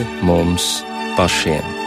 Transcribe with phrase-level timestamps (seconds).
[0.00, 0.82] pāri mums
[1.16, 1.79] pašiem.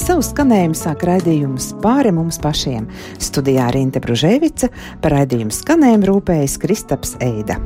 [0.00, 2.86] Savu skanējumu sāk raidījums pāri mums pašiem.
[3.20, 4.70] Studijā Rīta Bružēvica
[5.02, 7.58] par raidījumu skanējumu rūpējas Kristaps Eida.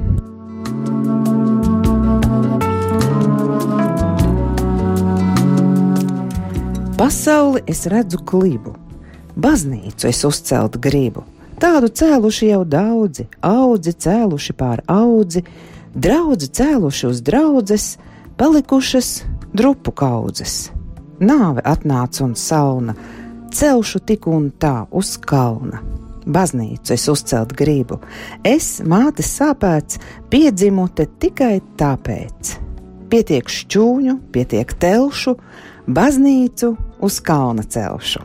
[6.98, 8.74] Pasauli es redzu klibu,
[9.38, 11.22] baznīcu es uzcelt gribu.
[11.62, 15.46] Tādu cēluši jau daudzi, audzi cēluši pār audzi,
[15.94, 17.92] draudzi cēluši uz draudzes,
[18.40, 19.20] palikušas
[19.54, 20.64] drupu kaudzes
[21.20, 22.94] Nāve atnāca un sauna,
[23.54, 25.82] celšu tik un tā uz kalna.
[26.24, 28.00] Baznīcu es uzcelt gribu,
[28.42, 30.00] es, mātes sāpēts,
[30.32, 32.54] piedzimu te tikai tāpēc.
[33.12, 35.36] Pietiek šķūņu, pietiek telšu,
[35.86, 36.72] baznīcu
[37.04, 38.24] uz kalna celšu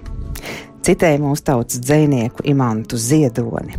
[0.90, 3.76] citēja mūsu tautas dzinieku Imantu Ziedoni.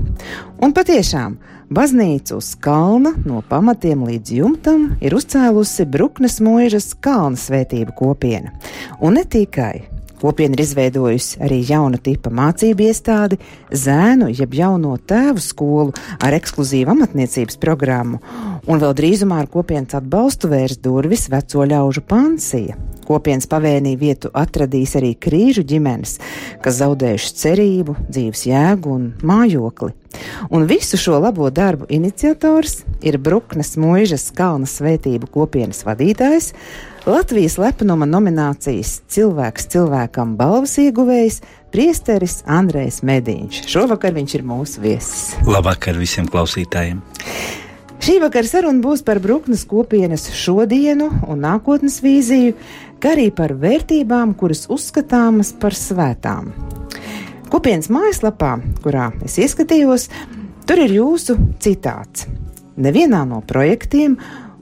[0.62, 1.36] Un patiešām,
[1.71, 8.53] baznīca uz kalna no pamatiem līdz jumtam ir uzcēlusi Bruknes mūžas kalna svētību kopiena.
[9.01, 9.87] Un ne tikai.
[10.21, 13.39] Kopiena ir izveidojusi arī jaunu tipu mācību iestādi,
[13.73, 18.21] zēnu jeb jauno tēvu skolu ar ekskluzīvu amatniecības programmu,
[18.69, 22.77] un vēl drīzumā ar kopienas atbalstu vērs durvis veco ļaužu pansija.
[23.11, 26.20] Kopienas pavēnī vietu atradīs arī krīžu ģimenes,
[26.62, 29.97] kas zaudējuši cerību, dzīves jēgu un mājokli.
[30.55, 36.52] Un visu šo labo darbu iniciators ir Bruknes Mūžas Kalna svētību kopienas vadītājs,
[37.08, 41.40] Latvijas lepnuma nominācijas cilvēks cilvēkam balvas ieguvējs
[41.73, 43.64] Priesteris Andrejs Mediņš.
[43.73, 45.33] Šovakar viņš ir mūsu viesis.
[45.48, 47.02] Labvakar visiem klausītājiem!
[48.01, 52.55] Šī vakara saruna būs par Bruknes kopienas šodienu un nākotnes vīziju,
[53.00, 56.52] kā arī par vērtībām, kuras uzskatāmas par svētām.
[57.50, 58.52] Kopienas mājaslapā,
[58.84, 60.06] kurā es ieskatījos,
[60.68, 62.28] tur ir jūsu citāts.
[62.80, 64.14] Nevienā no projektiem,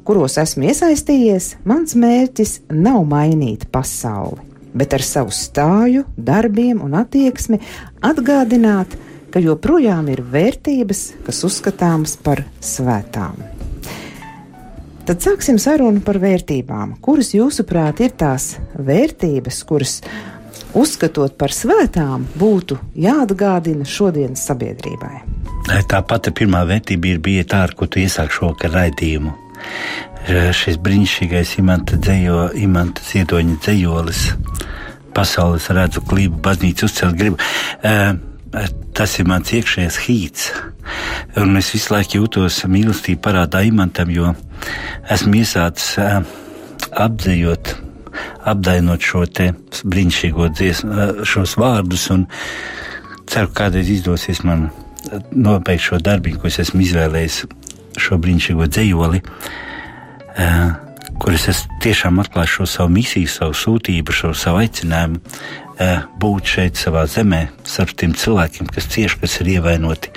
[0.08, 4.40] kuros esmu iesaistījies, mans mērķis nav mainīt pasauli,
[4.72, 7.60] bet ar savu stāju, darbiem un attieksmi
[8.08, 8.96] atgādināt,
[9.28, 13.57] ka joprojām ir vērtības, kas uzskatāmas par svētām.
[15.08, 16.98] Tad sāksim sarunu par vērtībām.
[17.00, 19.94] Kuras, jūsuprāt, ir tās vērtības, kuras,
[20.76, 25.22] uzskatot par svētām, būtu jāatgādina šodienas sabiedrībai?
[25.88, 29.32] Tā pati pirmā vērtība ir bija tā, ar ko tu iesāki šo raidījumu.
[30.60, 34.26] Šis brīnišķīgais imanta, dzējo, imanta ziedoņa dzējolis,
[35.16, 37.40] pasaules redzu klību, baznīcu uzcelt gribu.
[37.80, 38.12] Uh,
[38.96, 40.48] tas ir mans iekšējais hīts.
[41.38, 44.32] Un es visu laiku jūtos mīlestību parādā imantam, jo
[45.12, 45.98] esmu iesācis
[46.96, 47.74] apdzējot,
[48.48, 49.50] apdainot šo te
[49.84, 52.08] brīnišķīgo dziesmu, šos vārdus,
[53.28, 54.70] ceru, ka kādreiz izdosies man
[55.32, 57.42] nobeigt šo darbu, ko es esmu izvēlējis,
[58.00, 59.24] šo brīnišķīgo dzējoli.
[60.38, 60.87] Uh,
[61.22, 65.20] kuras es tiešām atklāšu šo savu misiju, savu sūtību, šo savu aicinājumu,
[66.22, 70.14] būt šeit savā zemē, starp tiem cilvēkiem, kas cieši, kas ir ievainoti.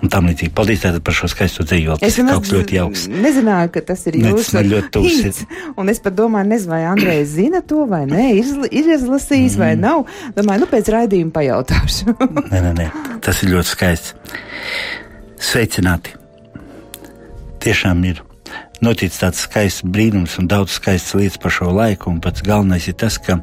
[0.00, 0.54] Un tam līdzīgi.
[0.56, 1.98] Paldies par šo skaisto dzīslu.
[2.04, 3.02] Es ļoti jauks.
[3.12, 5.42] Nezināju, ka tas ir jūsu hīts.
[5.76, 8.30] Un es pat domāju, nezinu, vai Andrejs zina to vai nē,
[8.70, 9.60] ir izlasījis mm.
[9.60, 10.06] vai nav.
[10.38, 12.16] Domāju, nu pēc raidījuma pajautāšu.
[12.48, 12.88] nē, nē, nē,
[13.26, 14.16] tas ir ļoti skaists.
[15.50, 16.16] Sveicināti!
[17.60, 18.24] Tiešām ir
[18.84, 22.10] noticis tāds skaists brīnums un daudz skaistas lietas par šo laiku.
[22.12, 23.40] Un pats galvenais ir tas, ka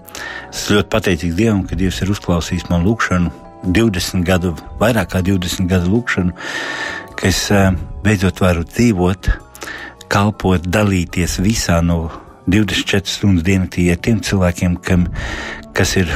[0.52, 3.34] es ļoti pateicīgs Dievam, ka Dievs ir uzklausījis manu lūgšanu,
[3.74, 6.36] 20 gadu, vairāk kā 20 gadu lūgšanu,
[7.18, 7.48] ka es
[8.06, 9.32] beidzot varu dzīvot,
[10.12, 12.08] kalpot, dalīties visā no
[12.48, 15.08] 24 stundas diennaktī ar tiem cilvēkiem, kam,
[15.76, 16.14] kas ir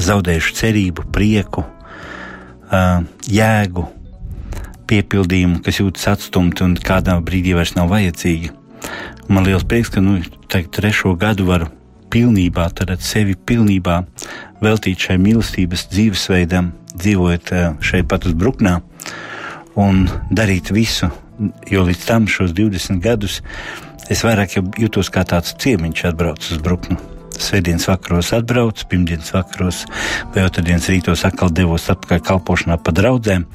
[0.00, 1.66] zaudējuši cerību, prieku,
[3.30, 3.86] jēgu,
[4.90, 8.63] piepildījumu, kas jūtas atstumti un kādā brīdī vairs nav vajadzīgi.
[9.28, 11.70] Man liels prieks, ka nu, trešo gadu varu
[12.14, 14.02] pilnībā, tad sevi pilnībā
[14.62, 18.78] veltīt šai mīlestības dzīvesveidam, dzīvojot eh, šeit pat uz Bruknā
[19.80, 21.10] un darīt visu,
[21.70, 23.40] jo līdz tam šos 20 gadus
[24.12, 27.00] es vairāk jūtos kā tāds ciemiņš atbraucis uz Bruknu.
[27.34, 29.82] Svētdienas vakaros atbraucu, pirmdienas vakaros
[30.34, 33.48] vai otrdienas rītos atkal devos atpakaļ kalpošanā pa draudzēm.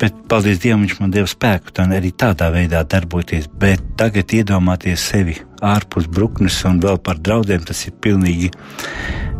[0.00, 3.48] Bet paldies Dievam, viņš man deva spēku arī tādā veidā darboties.
[3.48, 8.52] Bet tagad iedomāties sevi ārpus bruknes un vēl par draudiem, tas ir pilnīgi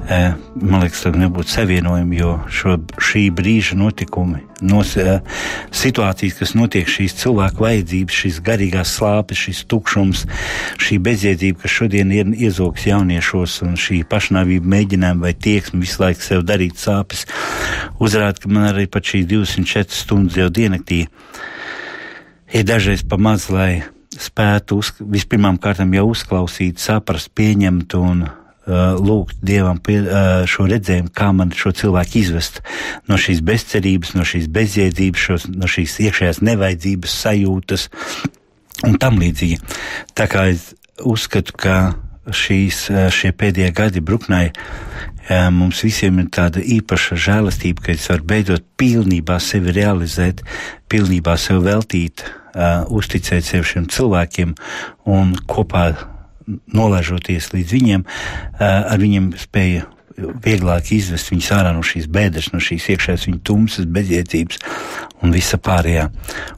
[0.09, 4.95] man liekas, ka nebūtu savienojumi, jo šo, šī brīža notikumi, nos,
[5.77, 10.25] situācijas, kas notiek, šīs cilvēku vajadzības, šīs garīgās slāpes, šis tukšums,
[10.81, 16.25] šī bezjēdzība, kas šodien ir iezogs jauniešos, un šī pašnāvība mēģinājuma vai tieksme visu laiku
[16.25, 17.27] sev darīt sāpes,
[18.01, 21.05] uzrāda, ka man arī pat šīs 204 stundas jau diennaktī
[22.49, 23.83] ir dažreiz pa maz, lai
[24.19, 28.27] spētu uz, vispirmām kārtām jau uzklausīt, saprast, pieņemt un
[28.69, 30.01] lūgt Dievam pie,
[30.51, 32.61] šo redzējumu, kā man šo cilvēku izvest
[33.09, 37.89] no šīs bezcerības, no šīs bezjēdzības, šos, no šīs iekšējās nevajadzības sajūtas
[38.89, 39.63] un tam līdzīgi.
[40.19, 41.79] Tā kā es uzskatu, ka
[42.29, 44.51] šīs, šie pēdējie gadi Bruknai
[45.29, 50.43] mums visiem ir tāda īpaša žēlastība, ka es varu beidzot pilnībā sevi realizēt,
[50.89, 52.25] pilnībā sev veltīt,
[52.89, 54.55] uzticēt sev šiem cilvēkiem
[55.13, 55.91] un kopā
[56.49, 58.05] nolaižoties līdz viņiem,
[58.59, 59.87] ar viņiem spēja
[60.19, 64.63] vieglāk izvest viņus ārā no šīs bēdas, no šīs iekšējās viņa tumsas, bezjēdzības
[65.23, 66.09] un visa pārējā.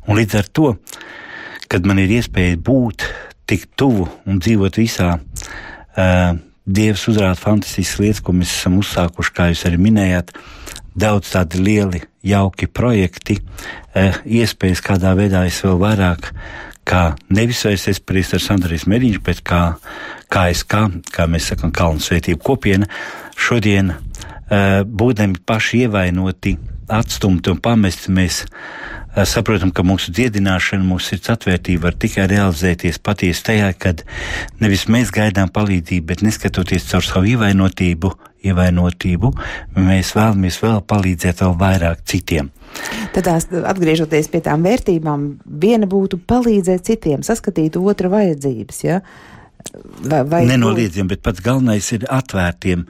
[0.07, 0.71] Un līdz ar to,
[1.71, 3.05] kad man ir iespēja būt
[3.51, 9.51] tik tuvu un dzīvot visā, uh, Dievs uzrāda fantastiskas lietas, ko mēs esam uzsākuši, kā
[9.51, 10.35] jūs arī minējāt,
[10.99, 16.33] daudz tādi lieli, jauki projekti, uh, iespējas kādā veidā es vēl vairāk
[16.91, 19.63] kā nevis vairs es priesteris Andrijs Mediņš, bet kā
[20.33, 22.89] KSK, kā mēs sakam, Kalnu svētību kopiena,
[23.39, 26.57] šodien uh, būdami paši ievainoti,
[26.91, 28.43] atstumti un pamesti, mēs
[29.27, 34.05] saprotam, ka mūsu dziedināšana, mūsu sirds atvērtība var tikai realizēties patiesi tajā, kad
[34.63, 38.13] nevis mēs gaidām palīdzību, bet neskatoties caur savu ievainotību,
[38.47, 39.33] ievainotību,
[39.77, 42.53] mēs vēlamies vēl palīdzēt vēl vairāk citiem.
[43.15, 45.27] Tad atgriežoties pie tām vērtībām,
[45.61, 48.81] viena būtu palīdzēt citiem, saskatīt otra vajadzības.
[48.87, 49.01] Ja?
[50.07, 52.87] Vai, vai Nenoliedzami, bet pats galvenais ir atvērtiem.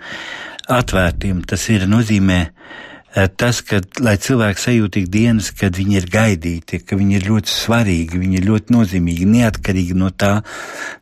[0.70, 2.44] Atvērtiem tas ir nozīmē
[3.10, 8.20] tas, ka lai cilvēki sajūtītu dienas, kad viņi ir gaidīti, ka viņi ir ļoti svarīgi,
[8.22, 10.40] viņi ir ļoti nozīmīgi, neatkarīgi no tā,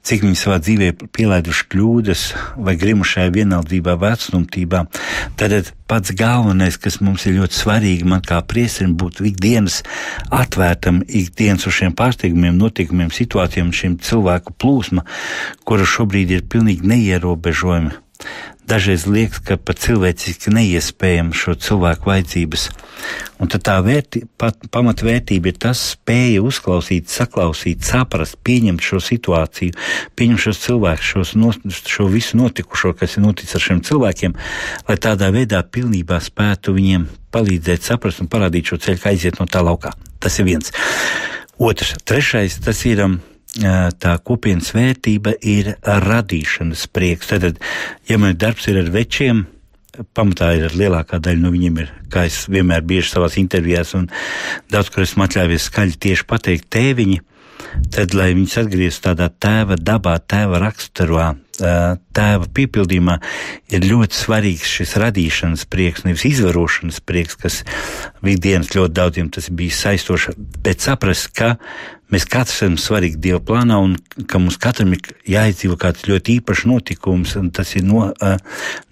[0.09, 2.23] cik viņi savā dzīvē pielaiduši kļūdas
[2.65, 4.85] vai grimušajā vienaldzībā, vecumtībā.
[5.37, 9.83] Tad pats galvenais, kas mums ir ļoti svarīgi, man kā priesterim, būtu ikdienas
[10.33, 15.05] atvērtam, ikdienas uz šiem pārsteigumiem, notikumiem, situācijām, šiem cilvēku plūsma,
[15.69, 18.08] kura šobrīd ir pilnīgi neierobežojama
[18.69, 22.67] dažreiz liekas, ka pat cilvēciski neiespējami šo cilvēku vajadzības.
[23.39, 29.77] Un tad tā vērti, pat, pamatvērtība ir tas spēja uzklausīt, saklausīt, saprast, pieņemt šo situāciju,
[30.19, 34.37] pieņemt šos cilvēkus, šos no, šo visu notikušo, kas ir noticis ar šiem cilvēkiem,
[34.91, 39.47] lai tādā veidā pilnībā spētu viņiem palīdzēt saprast un parādīt šo ceļu, kā aiziet no
[39.47, 39.95] tā laukā.
[40.19, 40.75] Tas ir viens.
[41.59, 43.21] Otrs, trešais, tas ir um,
[43.59, 47.33] tā kopienas vērtība ir radīšanas prieks.
[47.33, 47.59] Tad,
[48.09, 49.47] ja man darbs ir ar večiem,
[50.15, 54.07] pamatā ir lielākā daļa no viņiem, ir, kā es vienmēr bieži savās intervijās un
[54.71, 57.21] daudz, kur esmu atļāvies skaļi tieši pateikt, tēviņi
[57.95, 63.19] tad, lai viņus atgrieztu tādā tēva dabā, tēva raksturā, tēva piepildījumā,
[63.75, 67.61] ir ļoti svarīgs šis radīšanas prieks, nevis izvarošanas prieks, kas
[68.23, 71.57] ikdienas ļoti daudziem tas bija saistoši, bet saprast, ka
[72.13, 73.97] mēs katrs esam svarīgi Dieva plānā un
[74.31, 78.09] ka mums katram ir jāizdzīvo kāds ļoti īpašs notikums, un tas ir no,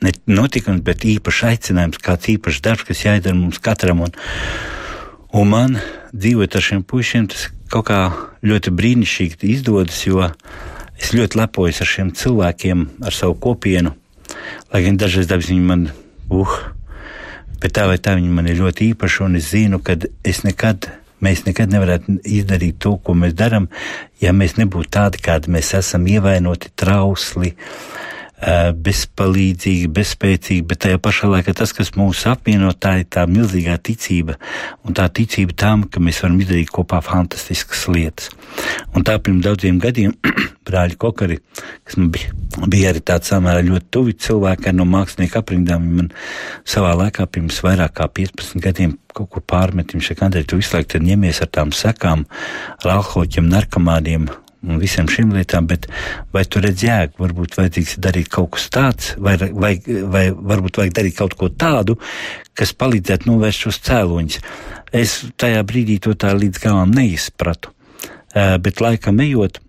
[0.04, 4.04] ne notikums, bet īpašs aicinājums, kāds īpašs darbs, kas jāizdara mums katram.
[4.06, 4.16] Un,
[5.36, 5.78] un man
[6.12, 8.00] dzīvot ar šiem puišiem, tas kaut kā
[8.46, 10.26] ļoti brīnišķīgi izdodas, jo
[11.00, 13.94] es ļoti lepojos ar šiem cilvēkiem, ar savu kopienu.
[14.72, 15.88] Lai gan dažreiz dabas viņi man,
[16.32, 16.54] uh,
[17.62, 20.90] bet tā vai tā viņi man ir ļoti īpaši, un es zinu, ka es nekad,
[21.24, 23.70] mēs nekad nevarētu izdarīt to, ko mēs darām,
[24.20, 31.30] ja mēs nebūtu tādi, kādi mēs esam, ievainoti, trausli, uh, bezpalīdzīgi, bezspēcīgi, bet tajā pašā
[31.32, 34.36] laikā tas, kas mūs apvieno, tā ir tā milzīgā ticība
[34.84, 38.28] un tā ticība tam, ka mēs varam izdarīt kopā fantastiskas lietas.
[38.92, 40.12] Un tā pirms daudziem gadiem
[40.68, 41.40] brāļi Kokari,
[41.88, 42.36] kas man bija,
[42.68, 46.12] bija arī tāds samērā ļoti tuvi cilvēki no mākslinieka aprindām, man
[46.68, 51.00] savā laikā pirms vairāk kā 15 gadiem kaut kur pārmetim šeit, Andrej, tu visu laiku
[51.00, 52.26] ņemies ar tām sekām,
[52.82, 54.28] ar alkohoļiem, narkomāniem
[54.70, 55.88] un visiem šīm lietām, bet
[56.34, 59.74] vai tu redz jēgu, varbūt vajadzīgs darīt kaut kas tāds, vai, vai,
[60.14, 61.98] vai varbūt vajag darīt kaut ko tādu,
[62.56, 64.40] kas palīdzētu novērst šos cēloņus.
[64.96, 67.72] Es tajā brīdī to tā līdz galam neizpratu,
[68.34, 69.60] bet laikam ejot,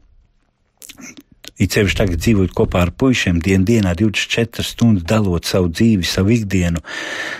[1.57, 6.35] It sevišķi tagad dzīvojot kopā ar puišiem, dienu dienā, 24 stundas dalot savu dzīvi, savu
[6.35, 6.83] ikdienu,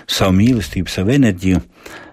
[0.09, 1.61] savu mīlestību, savu enerģiju,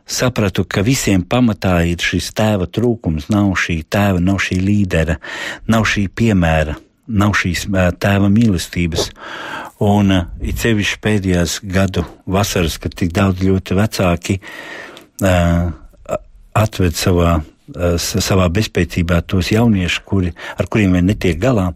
[0.07, 5.19] sapratu, ka visiem pamatā ir šis tēva trūkums, nav šī tēva, nav šī līdera,
[5.71, 6.77] nav šī piemēra,
[7.09, 7.67] nav šīs
[8.01, 9.11] tēva mīlestības.
[9.85, 10.13] Un
[10.45, 15.69] it sevišķi pēdējās gadu vasaras, kad tik daudz ļoti vecāki uh,
[16.55, 21.73] atved savā, uh, savā bezspēcībā tos jauniešus, kuri, ar kuriem vien netiek galā,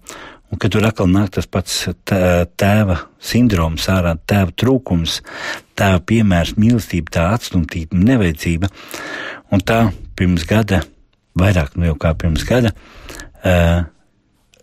[0.49, 5.19] Un kad tur atkal nāk tas pats tēva sindroms, ārā tēva trūkums,
[5.77, 8.71] tēva piemērs, mīlestība, tā atstumtība, nevajadzība.
[9.53, 9.83] Un tā
[10.17, 10.81] pirms gada,
[11.39, 12.73] vairāk nu jau kā pirms gada,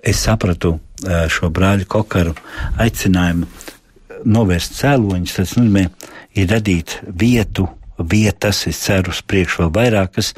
[0.01, 2.33] es sapratu šo brāļu kokaru
[2.81, 3.45] aicinājumu
[4.25, 5.37] novērst cēloņus.
[5.37, 5.87] Tas nozīmē,
[6.33, 7.69] ir radīt vietu,
[8.01, 10.33] vietas, es ceru, uz priekšu vēl vairākas,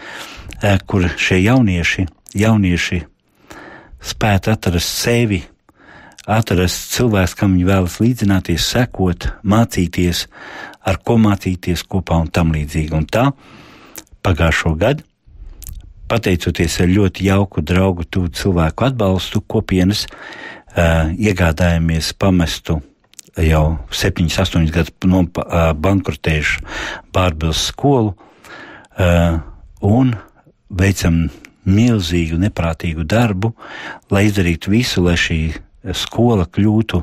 [0.90, 3.06] kur šie jaunieši, jaunieši
[4.08, 5.42] spētu atrast sevi,
[6.28, 10.26] atrast cilvēks, kam viņi vēlas līdzināties, sekot, mācīties,
[10.88, 12.94] ar ko mācīties kopā un tam līdzīgi.
[12.98, 13.30] Un tā
[14.26, 15.06] pagājušo gadu,
[16.12, 22.82] pateicoties ar ļoti jauku draugu, tuvu cilvēku atbalstu, kopienas uh, iegādājāmies pamestu
[23.44, 26.64] jau 7, 8 gadus no uh, bankrotējušu
[27.14, 29.38] Bārbils skolu uh,
[29.86, 30.16] un
[30.70, 31.28] veicam
[31.68, 33.54] milzīgu, neprātīgu darbu,
[34.14, 35.42] lai izdarītu visu, lai šī
[35.96, 37.02] skola kļūtu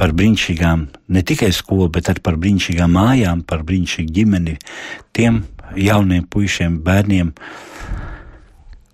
[0.00, 4.56] par brīnišķīgām, ne tikai skolu, bet arī par brīnišķīgām mājām, par brīnišķīgu ģimeni
[5.16, 5.42] tiem
[5.76, 7.34] jauniem puišiem, bērniem,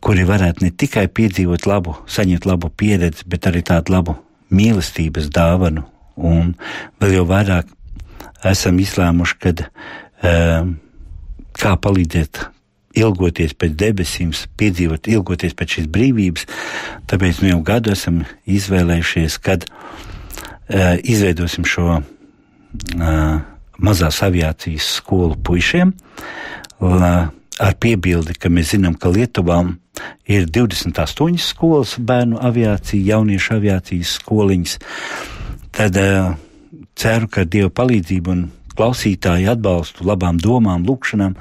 [0.03, 4.17] kuri varētu ne tikai piedzīvot labu, saņemt labu pieredzi, bet arī tādu labu
[4.55, 5.87] mīlestības dāvanu.
[6.17, 6.55] Un
[7.03, 7.71] vēl jau vairāk
[8.47, 10.77] esam izlēmuši, kad um,
[11.57, 12.47] kā palīdzēt
[12.97, 16.47] ilgoties pēc debesīm, piedzīvot, ilgoties pēc šīs brīvības.
[17.11, 22.03] Tāpēc nu jau gadu esam izvēlējušies, kad uh, izveidosim šo uh,
[23.79, 25.93] mazās aviācijas skolu puišiem.
[26.81, 27.13] La,
[27.63, 29.63] ar piebildi, ka mēs zinām, ka Lietuvā
[30.29, 34.77] ir 28 skolas bērnu aviācija, jauniešu aviācijas skoliņas.
[35.77, 36.35] Tad uh,
[36.97, 41.35] ceru, ka Dieva palīdzību un klausītāju atbalstu, labām domām, lūkšanām,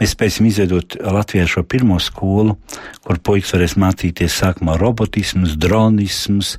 [0.00, 2.56] mēs spēsim izveidot Latvijā šo pirmo skolu,
[3.04, 6.56] kur puikas varēs mācīties sākumā robotisms, dronisms,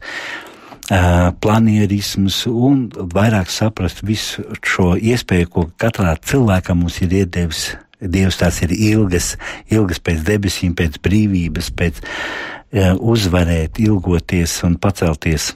[1.42, 7.72] planierisms un vairāk saprast visu šo iespēju, ko katrā cilvēkam mums ir iedevis.
[8.02, 9.36] Dievs tās ir ilgas,
[9.70, 15.52] ilgas pēc debesīm, pēc brīvības, pēc uh, uzvarēt, ilgoties un pacelties.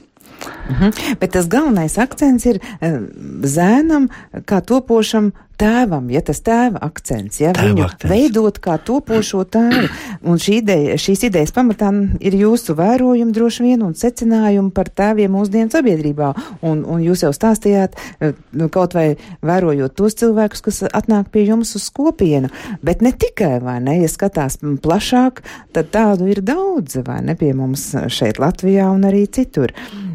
[0.68, 0.92] Mhm.
[1.20, 2.98] Bet tas galvenais akcents ir uh,
[3.46, 4.08] zēnam,
[4.48, 8.10] kā topošam tēvam, ja tas tēva akcents, ja tēva viņu akcents.
[8.10, 9.88] veidot kā topošo tēvu.
[10.26, 11.90] Un šī ideja, šīs idejas pamatā
[12.24, 16.32] ir jūsu vērojumi droši vien un secinājumi par tēviem mūsdienu sabiedrībā.
[16.66, 19.06] Un, un jūs jau stāstījāt, eh, nu, kaut vai
[19.46, 22.50] vērojot tos cilvēkus, kas atnāk pie jums uz kopienu.
[22.86, 25.42] Bet ne tikai, vai ne, ja skatās plašāk,
[25.76, 29.74] tad tādu ir daudz, vai ne, pie mums šeit Latvijā un arī citur.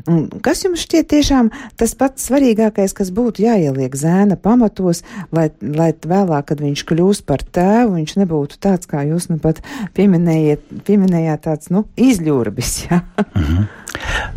[0.09, 5.03] Un kas jums šķiet tiešām tas pats svarīgākais, kas būtu jāieliek zēna pamatos,
[5.35, 9.61] lai, lai vēlāk, kad viņš kļūs par tēvu, viņš nebūtu tāds, kā jūs nu pat
[9.97, 13.01] pieminējāt, tāds, nu, izļurbis, jā?
[13.23, 13.67] Mm -hmm.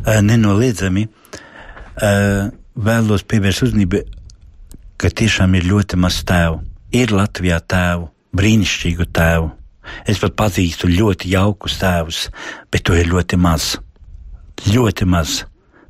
[0.07, 4.03] uh, nenoliedzami uh, vēlos pievērst uzmanību,
[4.97, 6.63] ka tiešām ir ļoti maz tēvu.
[6.95, 9.51] Ir Latvijā tēvu, brīnišķīgu tēvu.
[10.09, 12.31] Es pat pazīstu ļoti jaukus tēvus,
[12.73, 13.77] bet to ir ļoti maz.
[14.71, 15.45] Ļoti maz,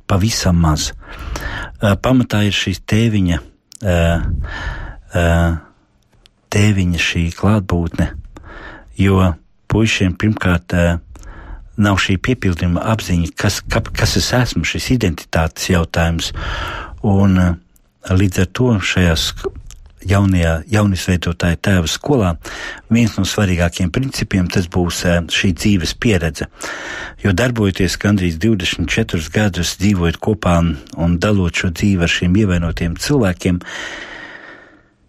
[0.07, 0.91] pavisam maz.
[1.81, 4.25] Uh, pamatā ir šīs tēviņa uh,
[6.55, 8.11] tēviņa šī klātbūtne,
[8.99, 9.33] jo
[9.71, 10.75] puišiem pirmkārt
[11.75, 16.31] nav šī piepildījuma apziņa, kas, ka, kas es esmu, šis identitātes jautājums.
[17.05, 17.37] Un
[18.05, 19.31] līdz ar to šajās
[20.05, 22.31] jaunajā, jaunisveidotāja tēva skolā
[22.93, 25.03] viens no svarīgākiem principiem tas būs
[25.33, 26.47] šī dzīves pieredze.
[27.23, 33.61] Jo darbojoties gandrīz 24 gadus, dzīvojot kopā un, dalot šo dzīvi ar šiem ievainotiem cilvēkiem,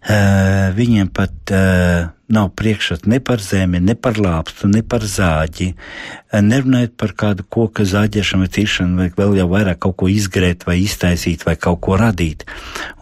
[0.07, 5.73] viņiem pat uh, nav priekšstats ne par zemi, ne par lāpstu, ne par zāģi.
[5.73, 10.63] Uh, nerunājot par kādu koku zāģēšanu vai cīšanu, vai vēl jau vairāk kaut ko izgrēt,
[10.67, 12.45] vai iztaisīt, vai kaut ko radīt.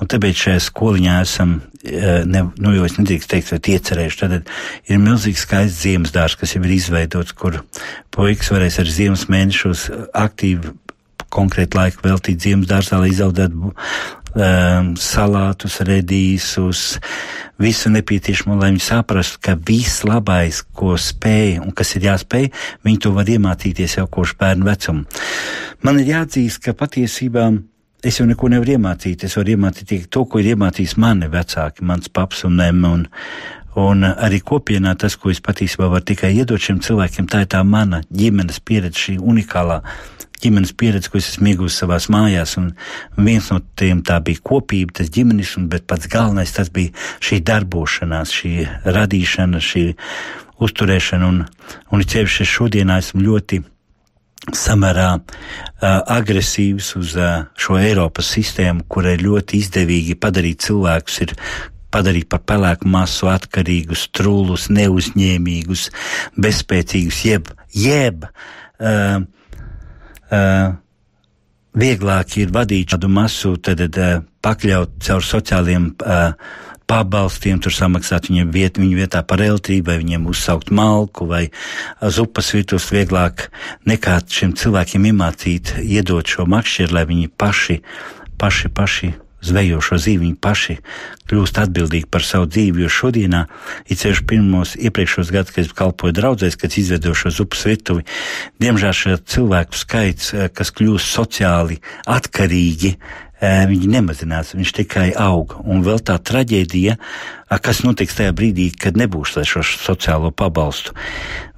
[0.01, 4.49] Un tāpēc šajā skoliņā esam, ne, nu jau es nedrīkst teikt, vai iecerējuši, tad
[4.89, 7.61] ir milzīgs skaists ziemas dārs, kas jau ir izveidots, kur
[8.15, 10.73] puikas varēs ar ziemas mēnešos aktīvi
[11.35, 13.73] konkrētu laiku veltīt ziemas dārzā, lai izaudzētu
[14.35, 16.83] um, salātus, redīsus,
[17.61, 22.51] visu nepieciešamo, lai viņi saprastu, ka viss labais, ko spēj un kas ir jāspēj,
[22.85, 25.05] viņi to var iemācīties jau kopš bērnu vecuma.
[25.85, 27.49] Man ir jāatzīst, ka patiesībā
[28.05, 29.25] es jau neko nevaru iemācīt.
[29.25, 32.83] Es varu iemācīt tikai to, ko ir iemācījis mani vecāki, mans paps un nem.
[32.85, 33.07] Un,
[33.75, 37.59] Un arī kopienā tas, ko es patiesībā varu tikai iedot šiem cilvēkiem, tā ir tā
[37.67, 39.81] mana ģimenes pieredze, šī unikālā
[40.43, 42.55] ģimenes pieredze, ko es esmu iegūmis savās mājās.
[42.61, 42.71] Un
[43.17, 47.41] viens no tiem tā bija kopība, tas ģimenis, un, bet pats galvenais tas bija šī
[47.45, 48.53] darbošanās, šī
[48.97, 49.85] radīšana, šī
[50.65, 51.31] uzturēšana.
[51.31, 51.45] Un,
[51.91, 53.61] un ceļš šodien esmu ļoti
[54.53, 55.23] samērā uh,
[56.15, 61.33] agresīvs uz uh, šo Eiropas sistēmu, kurai ļoti izdevīgi padarīt cilvēkus ir
[61.95, 65.87] padarīt par pelēku masu atkarīgus, trūlus, neuzņēmīgus,
[66.35, 69.23] bezspēcīgus, jeb, jeb uh,
[70.31, 70.75] uh,
[71.75, 76.31] vieglāk ir vadīt šādu masu, tad uh, pakļaut caur sociāliem uh,
[76.85, 81.47] pabalstiem, tur samaksāt viņiem vietu, viņu vietā par elektrību, vai viņiem uzsaukt malku, vai
[82.13, 83.49] zupas virtus vieglāk
[83.89, 87.81] nekā šiem cilvēkiem iemācīt, iedot šo makšķeru, lai viņi paši,
[88.37, 89.13] paši, paši
[89.45, 90.77] zvejo šo dzīvi, viņi paši
[91.29, 92.85] kļūst atbildīgi par savu dzīvi.
[92.85, 93.43] Jo šodienā,
[93.87, 98.05] it sevišķi pirmos iepriekšējos gados, kad es kalpoju draudzēs, kad izveidoju šo zupas virtuvi,
[98.61, 102.95] diemžēl šo cilvēku skaits, eh, kas kļūst sociāli atkarīgi,
[103.41, 105.57] eh, viņi nemazinās, viņš tikai aug.
[105.65, 106.97] Un vēl tā traģēdija,
[107.61, 110.93] kas notiks tajā brīdī, kad nebūs šo sociālo pabalstu.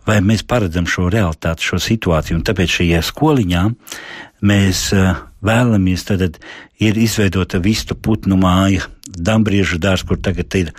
[0.07, 3.63] Vai mēs paredzam šo realitāti, šo situāciju, un tāpēc šajā skoliņā
[4.41, 6.39] mēs uh, vēlamies, tad
[6.79, 10.73] ir izveidota vistu putnu māja, dambriežu dārs, kur tagad ir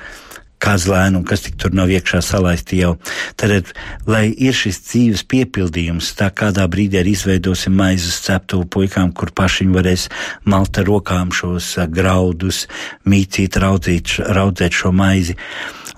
[0.63, 2.97] kazlēnu un kas tik tur nav iekšā salaisti jau.
[3.39, 3.73] Tad,
[4.11, 9.65] lai ir šis dzīves piepildījums, tā kādā brīdī arī izveidosim maizes ceptuvu puikām, kur paši
[9.65, 10.09] viņi varēs
[10.51, 12.67] malt ar rokām šos graudus,
[13.07, 15.39] mīcīt, raudzīt, raudzēt šo maizi.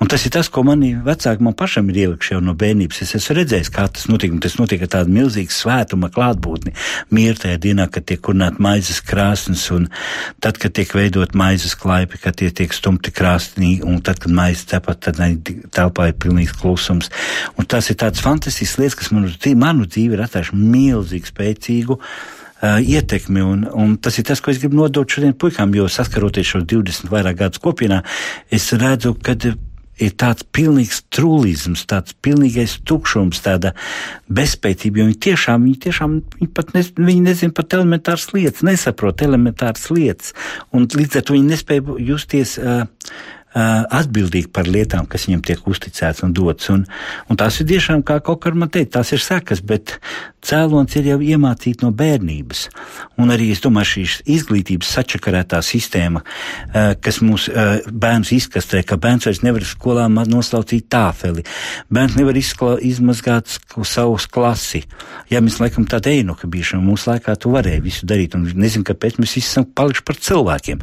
[0.01, 3.03] Un tas ir tas, ko mani vecāki man pašam ir ielikuši jau no bērnības.
[3.05, 4.33] Es esmu redzējis, kā tas notiek.
[4.41, 6.73] Tas notiek ar tādu milzīgu svētuma klātbūtni.
[7.13, 9.91] Mieru tajā dienā, kad tiek kurnāt maizes krāsnes, un
[10.41, 14.65] tad, kad tiek veidot maizes klaipi, kad tie tiek stumti krāsnī, un tad, kad maizes
[14.73, 15.21] cepat, tad
[15.77, 17.13] telpā ir pilnīgs klusums.
[17.61, 22.01] Un tas ir tāds fantastisks lietas, kas manu, manu dzīvi ir atstājuši milzīgi spēcīgu.
[22.61, 26.61] Ietekmi, un, un tas ir tas, ko es gribu nodot šodien puikām, jo saskaroties šo
[26.69, 28.03] 20 vairāk gadus kopienā,
[28.53, 29.37] es redzu, ka
[30.01, 33.75] ir tāds pilnīgs trūlisms, tāds pilnīgais tukšums, tāda
[34.33, 39.25] bezspētība, jo viņi tiešām, viņi tiešām, viņi pat ne, viņi nezin pat elementāras lietas, nesaprot
[39.27, 40.35] elementāras lietas,
[40.73, 42.87] un līdz ar to viņi nespēja justies uh,
[43.55, 46.71] atbildīgi par lietām, kas viņam tiek uzticēts un dots.
[46.71, 46.85] Un,
[47.29, 49.97] un tās ir tiešām, kā kaut kā man teikt, tās ir sekas, bet
[50.47, 52.63] cēlons ir jau iemācīts no bērnības.
[53.21, 56.23] Un arī, es domāju, šīs izglītības sačakarētā sistēma,
[57.03, 57.49] kas mūs
[57.91, 61.45] bērns izkastē, ka bērns vairs nevar skolā noslaucīt tāfeli,
[61.91, 64.85] bērns nevar izkla, izmazgāt savus klasi.
[65.31, 68.87] Jā, mēs laikam tāda einuka bijuši, un mūsu laikā tu varēji visu darīt, un nezinu,
[68.89, 70.83] kāpēc mēs visi esam palikuši par cilvēkiem.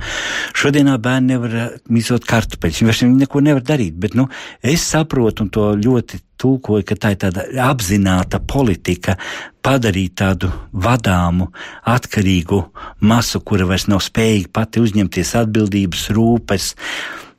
[0.58, 1.58] Šodienā bērni nevar
[1.90, 2.82] mizot kartu kartupeļus.
[2.82, 3.96] Viņi vairs neko nevar darīt.
[3.98, 4.28] Bet nu,
[4.62, 9.18] es saprotu un to ļoti tulkoju, ka tā ir tāda apzināta politika
[9.62, 11.52] padarīt tādu vadāmu,
[11.86, 12.64] atkarīgu
[13.02, 16.76] masu, kura vairs nav spējīga pati uzņemties atbildības, rūpes.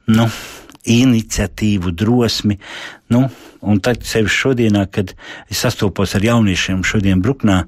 [0.09, 0.29] Nu,
[0.85, 2.59] iniciatīvu, drosmi.
[3.13, 3.25] Nu,
[3.65, 5.15] un tad sevišķi šodienā, kad
[5.51, 7.63] es sastopos ar jauniešiem šodien Bruknā,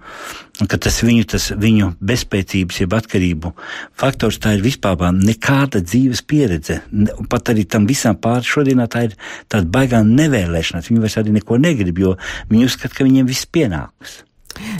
[0.61, 3.53] ka tas viņu, tas viņu bezspēcības, jeb atkarību
[4.01, 6.81] faktors, tā ir vispār nekāda dzīves pieredze.
[7.33, 9.18] Pat arī tam visam pāri šodienā tā ir
[9.49, 10.90] tāda baigā nevēlēšanās.
[10.92, 12.16] Viņi vairs arī neko negrib, jo
[12.53, 14.20] viņi uzskata, ka viņiem viss pienāks.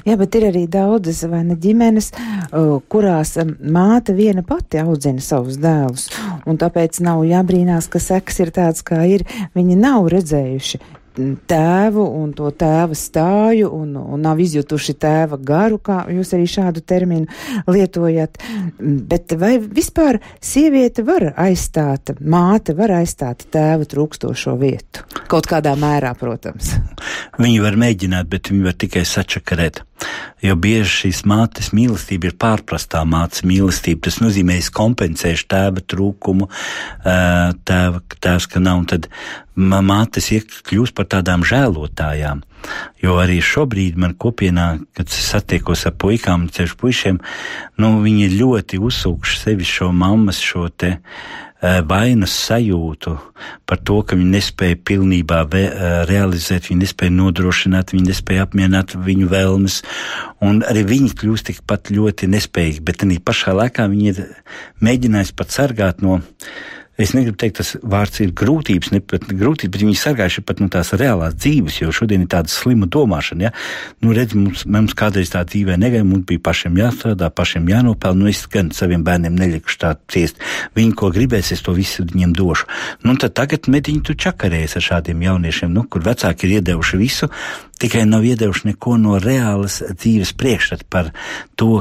[0.05, 2.11] Jā, bet ir arī daudzas vai ne ģimenes,
[2.93, 6.09] kurās māte viena pati audzina savus dēlus,
[6.49, 9.27] un tāpēc nav jābrīnās, ka sekas ir tāds, kā ir.
[9.57, 10.81] Viņi nav redzējuši
[11.17, 16.83] tēvu un to tēva stāju un, un nav izjutuši tēva garu, kā jūs arī šādu
[16.87, 17.27] terminu
[17.71, 18.41] lietojat.
[18.81, 25.05] Bet vai vispār sieviete var aizstāt, māte var aizstāt tēva trūkstošo vietu?
[25.31, 26.75] Kaut kādā mērā, protams.
[27.41, 29.85] Viņi var mēģināt, bet viņi var tikai sačakarēt.
[30.41, 34.07] Jo bieži šīs mātes mīlestība ir pārprastā mātes mīlestība.
[34.09, 36.49] Tas nozīmē, es kompensēšu tēva trūkumu,
[37.05, 39.11] tēva, tēvs, ka nav, un tad
[39.57, 40.31] mātes
[40.71, 42.41] kļūst par tādām žēlotājām.
[43.03, 47.21] Jo arī šobrīd man kopienā, kad satiekos ar puikām, ceļš puišiem,
[47.81, 50.99] nu, viņi ļoti uzsūkši sevi šo mammas šo te
[51.61, 53.19] Eh, vainas sajūtu
[53.69, 58.95] par to, ka viņi nespēja pilnībā ve, eh, realizēt, viņi nespēja nodrošināt, viņi nespēja apmierināt
[58.97, 59.83] viņu vēlmes,
[60.41, 64.25] un arī viņi kļūst tikpat ļoti nespējīgi, bet arī pašā laikā viņi ir
[64.81, 66.23] mēģinājis pat sargāt no
[67.01, 70.69] es negribu teikt, tas vārds ir grūtības, ne pat grūtības, bet viņi sargājuši pat no
[70.73, 73.49] tās reālās dzīves, jo šodien ir tāda slima domāšana.
[73.49, 73.53] Ja?
[74.05, 78.25] Nu, redz, mums, mums kādreiz tā dzīvē negāja, mums bija pašiem jāstrādā, pašiem jānopelna.
[78.25, 80.41] Nu, es gan saviem bērniem nelikšu tā ciest.
[80.77, 82.69] Viņi, ko gribēs, es to visu viņiem došu.
[83.07, 87.31] Nu, tad tagad mediņi tu čakarējas ar šādiem jauniešiem, nu, kur vecāki ir iedevuši visu,
[87.81, 91.15] tikai nav iedevuši neko no reālas dzīves priekšstata par
[91.57, 91.81] to,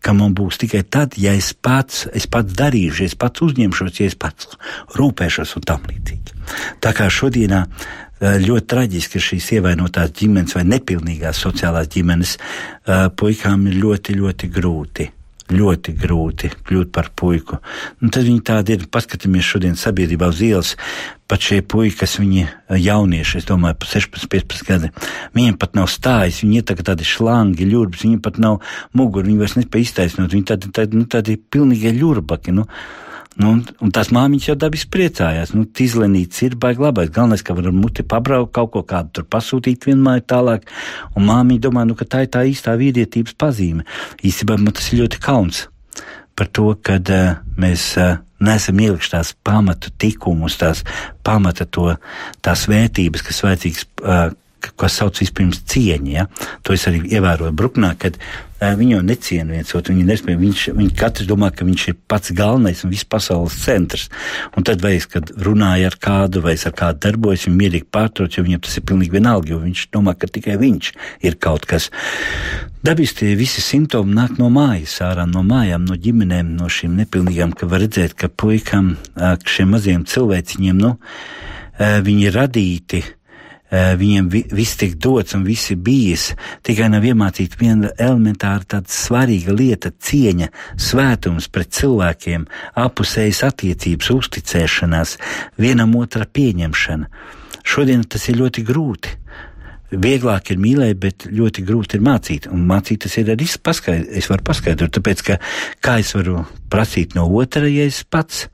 [0.00, 4.10] ka man būs tikai tad, ja es pats, es pats darīšu, es pats uzņemšos, ja
[4.10, 4.50] es pats
[4.96, 6.36] rūpēšos un tam līdzīgi.
[6.82, 13.68] Tā kā šodienā eh, ļoti traģiski šīs ievainotās ģimenes vai nepilnīgās sociālās ģimenes eh, puikām
[13.70, 15.10] ir ļoti, ļoti grūti
[15.54, 17.58] ļoti grūti kļūt par puiku.
[18.00, 18.86] Nu, tad viņi tādi ir.
[18.90, 20.72] Paskatāmies šodien sabiedrībā uz ielas.
[21.30, 22.46] Pat šie puiši, kas viņi
[22.82, 24.88] jaunieši, es domāju, pa 16, 15 gadi,
[25.36, 28.58] viņiem pat nav stājis, viņi ir tagad tādi šlangi, ļurbs, viņiem pat nav
[28.98, 32.56] muguri, viņi vairs nespēj iztaisnot, viņi tādi, tādi, nu, tādi pilnīgi ļurbaki.
[32.56, 32.66] Nu.
[33.38, 35.52] Nu, un, un tās māmiņas jau dabiski priecājās.
[35.54, 37.12] Nu, Tīzlenīts ir baigi labais.
[37.14, 40.66] Galvenais, ka varam muti pabraukt, kaut ko kādu tur pasūtīt vienmēr tālāk.
[41.14, 43.86] Un māmiņa domā, nu, ka tā ir tā īstā vīrietības pazīme.
[44.26, 45.68] Īstenībā man tas ir ļoti kauns
[46.40, 50.82] par to, ka uh, mēs uh, neesam ielikuši tās pamatu tikumus, tās
[51.26, 51.90] pamata to,
[52.40, 53.88] tās vērtības, kas vajadzīgas.
[54.00, 54.30] Uh,
[54.60, 56.12] kas sauc vispirms cieņa.
[56.12, 56.28] Ja?
[56.66, 59.94] To es arī ievēroju Bruknā, kad uh, viņi jau neciena viens otru.
[59.94, 64.08] Viņi nespēja, viņš, viņi katrs domā, ka viņš ir pats galvenais un viss pasaules centrs.
[64.56, 67.88] Un tad, vai es, kad runāju ar kādu, vai es ar kādu darbojos, viņu mierīgi
[67.92, 70.92] pārtrauc, jo viņam tas ir pilnīgi vienalga, jo viņš domā, ka tikai viņš
[71.24, 71.88] ir kaut kas.
[72.84, 77.52] Dabiski tie visi simptomi nāk no mājas, ārā no mājām, no ģimenēm, no šīm nepilnīgām,
[77.56, 78.94] ka var redzēt, ka puikam,
[79.44, 80.94] šiem maziem cilvēciņiem, nu,
[81.80, 83.02] viņi ir radīti
[83.70, 86.30] viņiem vi, viss tiek dots un viss ir bijis,
[86.66, 95.16] tikai nav iemācīta viena elementāra tāda svarīga lieta- cieņa, svētums pret cilvēkiem, apusējas attiecības, uzticēšanās,
[95.58, 97.06] vienam otra pieņemšana.
[97.62, 99.16] Šodien tas ir ļoti grūti.
[99.90, 102.46] Vieglāk ir mīlēt, bet ļoti grūti ir mācīt.
[102.46, 104.16] Un mācīt tas ir arī paskaidrot.
[104.16, 105.38] Es varu paskaidrot, tāpēc, ka
[105.82, 108.48] kā es varu prasīt no otra, ja es pats,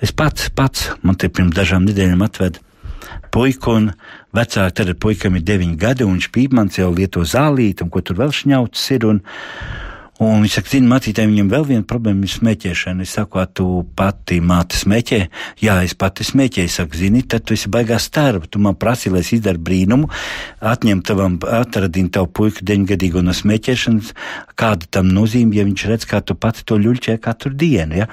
[0.00, 2.67] es pats, pats, man te pirms dažām nedēļām atveda
[3.34, 3.90] puiku, un
[4.36, 8.20] vecāki tad puikam ir deviņi gadi, un viņš pīpmans jau lieto zālīti, un ko tur
[8.22, 9.08] vēl šņauts ir.
[9.08, 9.22] Un,
[10.18, 13.04] Un viņš saka, zini, mācītājiem viņam vēl viena problēma ir smēķēšana.
[13.06, 15.18] Es saku, tu pati māte smēķē?
[15.62, 16.66] Jā, es pati smēķēju.
[16.66, 18.48] Es saku, zini, tad tu esi baigās starba.
[18.50, 20.08] Tu man prasi, lai es izdaru brīnumu,
[20.58, 24.10] atņem tavam, atradini tavu puiku deņgadīgo no smēķēšanas,
[24.58, 28.00] kāda tam nozīme, ja viņš redz, kā tu pati to ļuļķē katru dienu.
[28.02, 28.10] Ja?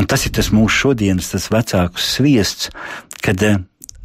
[0.00, 2.72] Un tas ir tas mūsu šodienas, tas vecāku sviests,
[3.20, 3.44] kad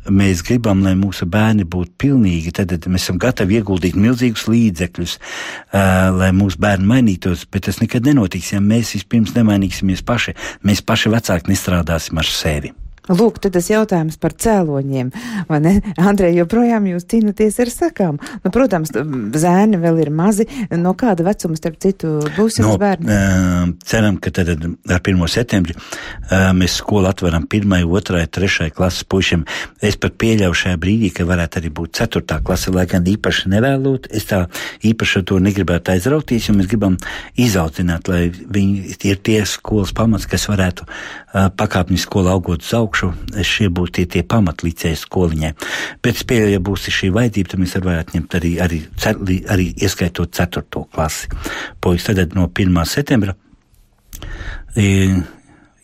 [0.10, 5.18] mēs gribam, lai mūsu bērni būtu pilnīgi, tad, tad mēs esam gatavi ieguldīt milzīgus līdzekļus,
[5.20, 10.38] uh, lai mūsu bērni mainītos, bet tas nekad nenotiks, ja mēs vispirms nemainīsimies paši.
[10.68, 12.74] Mēs paši vecāki nestrādāsim ar sevi.
[13.08, 15.12] Lūk, tad tas jautājums par cēloņiem,
[15.48, 15.74] vai ne?
[15.96, 18.18] Andrej, joprojām jūs cīnaties ar sakām.
[18.44, 20.48] Nu, protams, zēni vēl ir mazi.
[20.76, 23.08] No kāda vecuma, starp citu, būs jums no, bērni?
[23.08, 25.24] Uh, ceram, ka tad ar 1.
[25.32, 28.68] septembri uh, mēs skolu atveram 1., 2., 3.
[28.76, 29.46] klases pušiem.
[29.80, 32.42] Es pat pieļauju šajā brīdī, ka varētu arī būt 4.
[32.44, 34.12] klase, lai gan īpaši nevēlot.
[34.12, 34.44] Es tā
[34.88, 37.00] īpaši ar to negribētu aizrauties, jo mēs gribam
[37.40, 42.97] izaudzināt, lai viņi ir tie skolas pamats, kas varētu uh, pakāpņu skolu augot uz augšu
[42.98, 45.54] augšu, šie būs tie, tie pamatlīdzēji skoliņai.
[46.04, 50.34] Bet, pieļauju, ja būs šī vajadzība, tad mēs varētu ņemt arī, arī, arī, arī ieskaitot
[50.34, 50.86] 4.
[50.94, 51.28] klasi.
[51.82, 52.86] Pois tad no 1.
[52.86, 53.36] septembra.
[54.76, 54.86] E,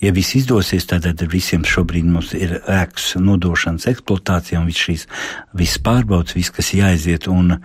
[0.02, 5.08] ja viss izdosies, tad visiem šobrīd mums ir ēkas nodošanas eksploatācija un viss šīs
[5.54, 7.30] viss pārbaudas, viss, kas jāaiziet.
[7.32, 7.60] Un,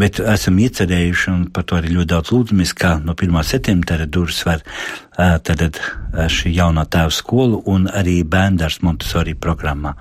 [0.00, 3.36] Bet esam iecerējuši, un par to arī ļoti daudz lūdzamies, kā no 1.
[3.46, 4.64] septembra durvis var
[5.14, 5.78] tad
[6.34, 9.94] šī jaunā tēva skolu un arī bērndārs Montesori programmā,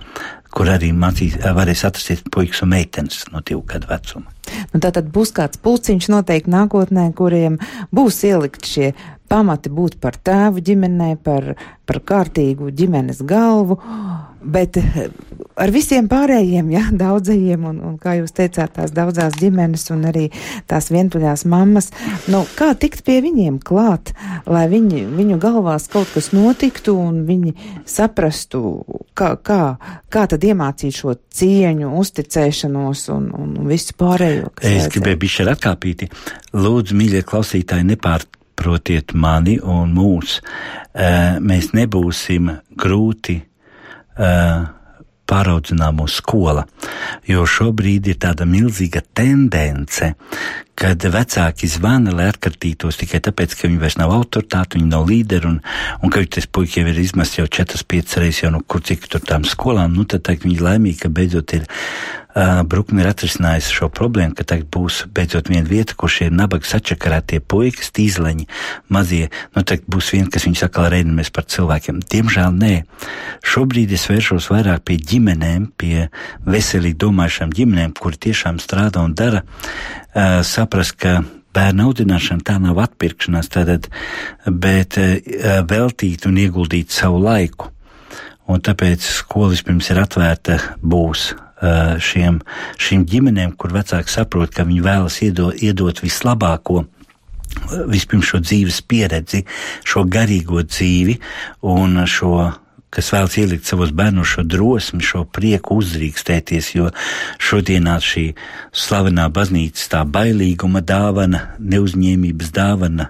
[0.53, 4.33] kur arī mācīs, varēs atrast puikas un meitenes no divu gadu vecuma.
[4.73, 7.59] Nu, tā tad būs kāds pulciņš noteikti nākotnē, kuriem
[7.93, 8.95] būs ielikt šie
[9.29, 11.53] pamati būt par tēvu ģimenē, par,
[11.85, 13.77] par kārtīgu ģimenes galvu,
[14.43, 15.07] bet eh,
[15.59, 20.27] ar visiem pārējiem, ja, daudzajiem, un, un kā jūs teicāt, tās daudzās ģimenes un arī
[20.69, 21.91] tās vientuļās mammas,
[22.31, 24.13] nu, kā tikt pie viņiem klāt,
[24.49, 27.55] lai viņi, viņu galvās kaut kas notiktu un viņi
[27.89, 28.83] saprastu,
[29.17, 29.61] kā, kā,
[30.13, 34.53] kā tad iemācīt šo cieņu, uzticēšanos un, un visu pārējo.
[34.63, 36.09] Es gribēju bišķi atkāpīti.
[36.53, 38.25] Lūdzu, mīļie klausītāji, nepār
[38.63, 40.39] saprotiet mani un mūs,
[41.43, 43.41] mēs nebūsim grūti
[45.29, 46.65] pāraudzināmo skola.
[47.27, 50.13] Jo šobrīd ir tāda milzīga tendence,
[50.79, 55.49] kad vecāki zvana, lai atkartītos tikai tāpēc, ka viņi vairs nav autoritāti, viņi nav līderi,
[55.49, 55.59] un,
[56.03, 59.23] un ka tas puisis jau ir izmests jau 4-5 reizes, jau no kur cik tur
[59.23, 61.69] tām skolām, nu tad tā, viņi laimīgi, ka beidzot ir
[62.33, 67.37] Brukne ir atrisinājusi šo problēmu, ka tagad būs beidzot viena vieta, kur šie nabaga sačakarētie
[67.45, 68.47] puikas, tīzleņi,
[68.93, 72.01] mazie, nu tagad būs viena, kas viņus atkal reinamies par cilvēkiem.
[72.09, 72.71] Diemžēl nē.
[73.45, 76.07] Šobrīd es vēršos vairāk pie ģimenēm, pie
[76.49, 81.19] veselīgi domājušām ģimenēm, kuri tiešām strādā un dara, uh, saprast, ka
[81.53, 83.91] bērnu audināšana tā nav atpirkšanās, tātad,
[84.49, 87.69] bet uh, veltīt un ieguldīt savu laiku.
[88.49, 91.29] Un tāpēc skola vispirms ir atvērta būs
[91.63, 92.41] šiem,
[92.81, 96.83] šīm ģimenēm, kur vecāki saprot, ka viņi vēlas iedot, iedot vislabāko.
[97.91, 99.43] Vispirms šo dzīves pieredzi,
[99.85, 101.19] šo garīgo dzīvi
[101.69, 102.49] un šo
[102.93, 106.91] kas vēlas ielikt savos bērnos šo drosmi, šo prieku uzdrīkstēties, jo
[107.41, 108.25] šodienā šī
[108.83, 113.09] slavenā baznīcas tā bailīguma dāvana, neuzņēmības dāvana,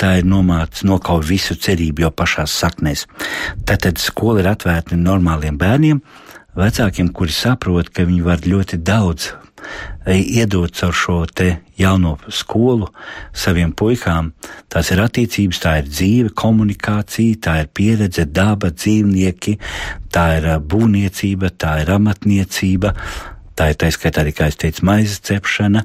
[0.00, 3.06] tā ir nomāca nokauj visu cerību jau pašās saknēs.
[3.64, 6.02] Tātad skola ir atvērta normāliem bērniem,
[6.58, 9.30] vecākiem, kuri saprot, ka viņi var ļoti daudz
[10.08, 12.88] iedot caur šo te jauno skolu
[13.36, 14.32] saviem puikām.
[14.72, 19.58] Tās ir attiecības, tā ir dzīve, komunikācija, tā ir pieredze, daba, dzīvnieki,
[20.12, 22.94] tā ir būvniecība, tā ir amatniecība,
[23.54, 25.84] tā ir taiskaitā arī, kā es teicu, maizes cepšana,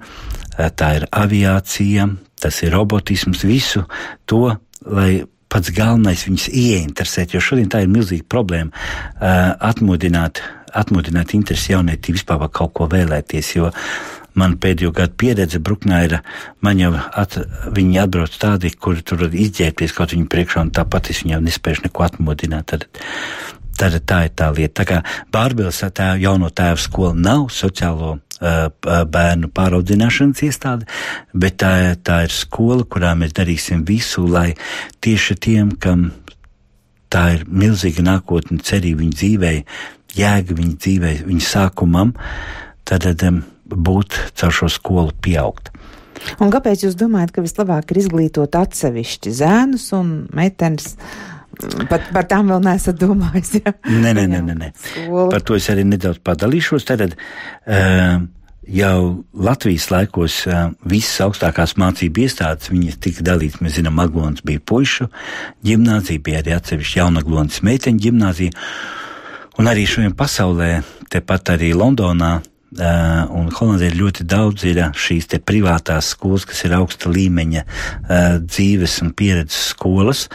[0.80, 2.10] tā ir aviācija,
[2.41, 3.84] tas ir robotisms, visu
[4.25, 5.25] to, lai
[5.56, 10.44] pats galvenais viņus ieinteresēt, jo šodien tā ir milzīga problēma uh, atmodināt,
[10.76, 13.72] atmodināt interesi jaunietī vispār par kaut ko vēlēties, jo
[14.36, 16.18] man pēdējo gadu pieredze Bruknā ir,
[16.65, 17.38] man jau at,
[17.72, 22.04] viņi atbrauc tādi, kuri tur izģērbties kaut viņu priekšā, un tāpat es viņam nespēju neko
[22.04, 22.74] atmodināt.
[22.74, 22.88] Tad,
[23.80, 24.82] tad tā ir tā lieta.
[24.82, 30.88] Tā kā Bārbils tā jauno tēvu skola nav sociālo bērnu pāraudzināšanas iestāde,
[31.34, 34.54] bet tā, tā ir skola, kurā mēs darīsim visu, lai
[35.06, 36.10] tieši tiem, kam
[37.12, 39.54] tā ir milzīga nākotne, cerība viņa dzīvē,
[40.19, 42.15] jēga viņa dzīvē, viņa sākumam,
[42.88, 45.71] tad um, būt caur šo skolu pieaugt.
[46.41, 50.95] Un kāpēc jūs domājat, ka vislabāk ir izglītot atsevišķi zēnus un meitenes?
[51.89, 53.58] Pat par tām vēl neesat domājis.
[53.60, 53.76] Ja?
[53.89, 54.72] Nē, nē, nē, nē, nē.
[55.32, 56.88] Par to es arī nedaudz padalīšos.
[56.88, 58.24] Tad uh,
[58.68, 58.98] jau
[59.34, 62.72] Latvijas laikos uh, visas augstākās mācību iestādes,
[63.04, 65.10] tika dalītas, mēs zinām, Aglons bija puišu
[65.65, 68.65] ģimnāzija, bija arī atsevišķi jaunaglonas meiteņu ģimnāzija.
[69.62, 70.82] Un arī šodien pasaulē,
[71.13, 72.39] tepat arī Londonā,
[72.75, 79.13] un Holandē ļoti daudz ir šīs privātās skolas, kas ir augsta līmeņa uh, dzīves un
[79.17, 80.27] pieredzes skolas.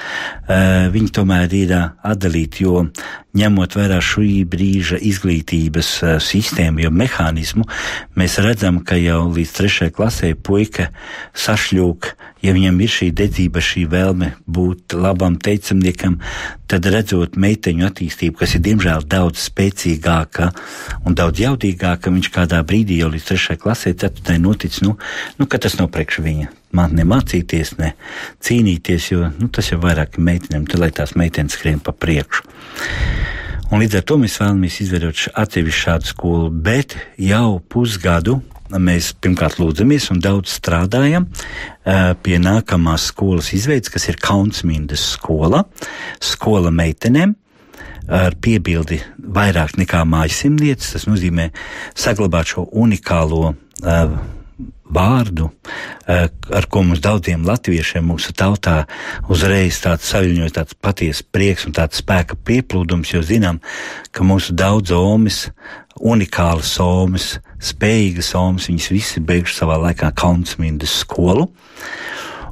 [0.50, 2.88] Viņi tomēr ir atdalīti, jo
[3.37, 5.93] ņemot vērā šī brīža izglītības
[6.25, 7.66] sistēmu, jo mehānismu,
[8.19, 10.90] mēs redzam, ka jau līdz trešajai klasē puika
[11.38, 16.19] sašļūk ja viņam ir šī dedzība, šī vēlme būt labam teicamniekam,
[16.71, 20.51] tad redzot meiteņu attīstību, kas ir diemžēl daudz spēcīgāka
[21.05, 24.97] un daudz jaudīgāka, viņš kādā brīdī jau līdz trešajai klasē, ceturtai notic, nu,
[25.38, 26.60] nu, ka tas nav priekš viņa.
[26.77, 27.95] Man ne mācīties, ne
[28.47, 32.47] cīnīties, jo nu, tas jau vairāk meitenēm, tad lai tās meitenes skrien pa priekšu.
[33.71, 39.59] Un līdz ar to mēs vēlamies izveidot atsevišķu šādu skolu, bet jau pusgadu mēs pirmkārt
[39.59, 41.27] lūdzamies un daudz strādājam
[42.23, 45.65] pie nākamās skolas izveids, kas ir Kaunsmindas skola,
[46.23, 47.35] skola meitenēm
[48.11, 50.97] ar piebildi vairāk nekā mājasimnieces.
[50.97, 51.51] Tas nozīmē
[51.99, 54.15] saglabāt šo unikālo uh,
[54.94, 58.85] vārdu, uh, ar ko mums daudziem latviešiem, mūsu tautā,
[59.31, 63.61] uzreiz tāds saviņojas tāds patiesa prieks un tāds spēka pieplūdums, jo zinām,
[64.11, 65.46] ka mūsu daudz omis,
[66.00, 71.50] unikālas omis, spējīgas omas, viņas visi beiguši savā laikā Kaunsmindas skolu.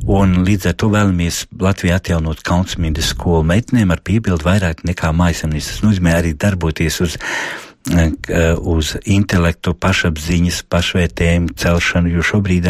[0.07, 5.73] Un līdz ar to vēlamies Latvijā atjaunot Kaunsmindas skolu meitenēm ar piebildu vairāk nekā mājasemnības.
[5.73, 7.25] Tas nozīmē arī darboties uz eh,
[7.89, 12.69] uz intelektu, pašapziņas, pašvērtējumu celšanu, jo šobrīd,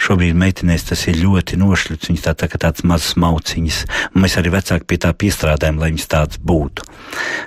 [0.00, 4.52] šobrīd meitenēs tas ir ļoti nošļuts, viņas tā, tā kā tāds mazs mauciņas, mēs arī
[4.56, 6.84] vecāki pie tā piestrādājam, lai viņas tāds būtu.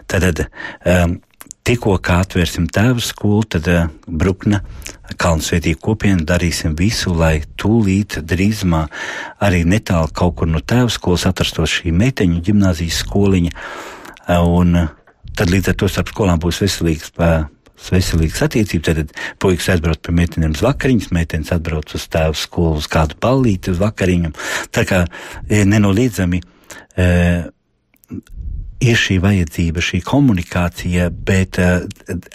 [0.10, 0.46] Tad,
[0.86, 1.20] um,
[1.68, 4.64] tikko kā atvērsim tēvu skolu, tad uh, Brukna
[5.20, 8.88] Kalnsvētī kopienu darīsim visu, lai tūlīt drīzumā
[9.44, 14.92] arī netālu kaut kur no tēvu skolas atrastos šī meiteņu ģimnāzijas skoliņa, uh, un uh,
[15.38, 17.14] tad līdz ar to starp skolām būs veselīgs.
[17.18, 17.44] Uh,
[17.92, 18.86] veselīgas attiecības.
[18.86, 19.10] Tad
[19.44, 23.82] puikas aizbrauc pie meitenēm uz vakariņas, meitenes atbrauc uz tēvu skolu uz kādu ballīti uz
[23.82, 24.32] vakariņu.
[24.72, 25.02] Tā kā
[25.50, 27.08] e, nenoliedzami e,
[28.84, 31.86] ir šī vajadzība, šī komunikācija, bet uh,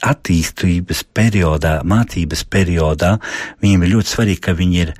[0.08, 3.16] attīstības periodā, mācības periodā,
[3.62, 4.94] viņiem ir ļoti svarīgi, ka viņi ir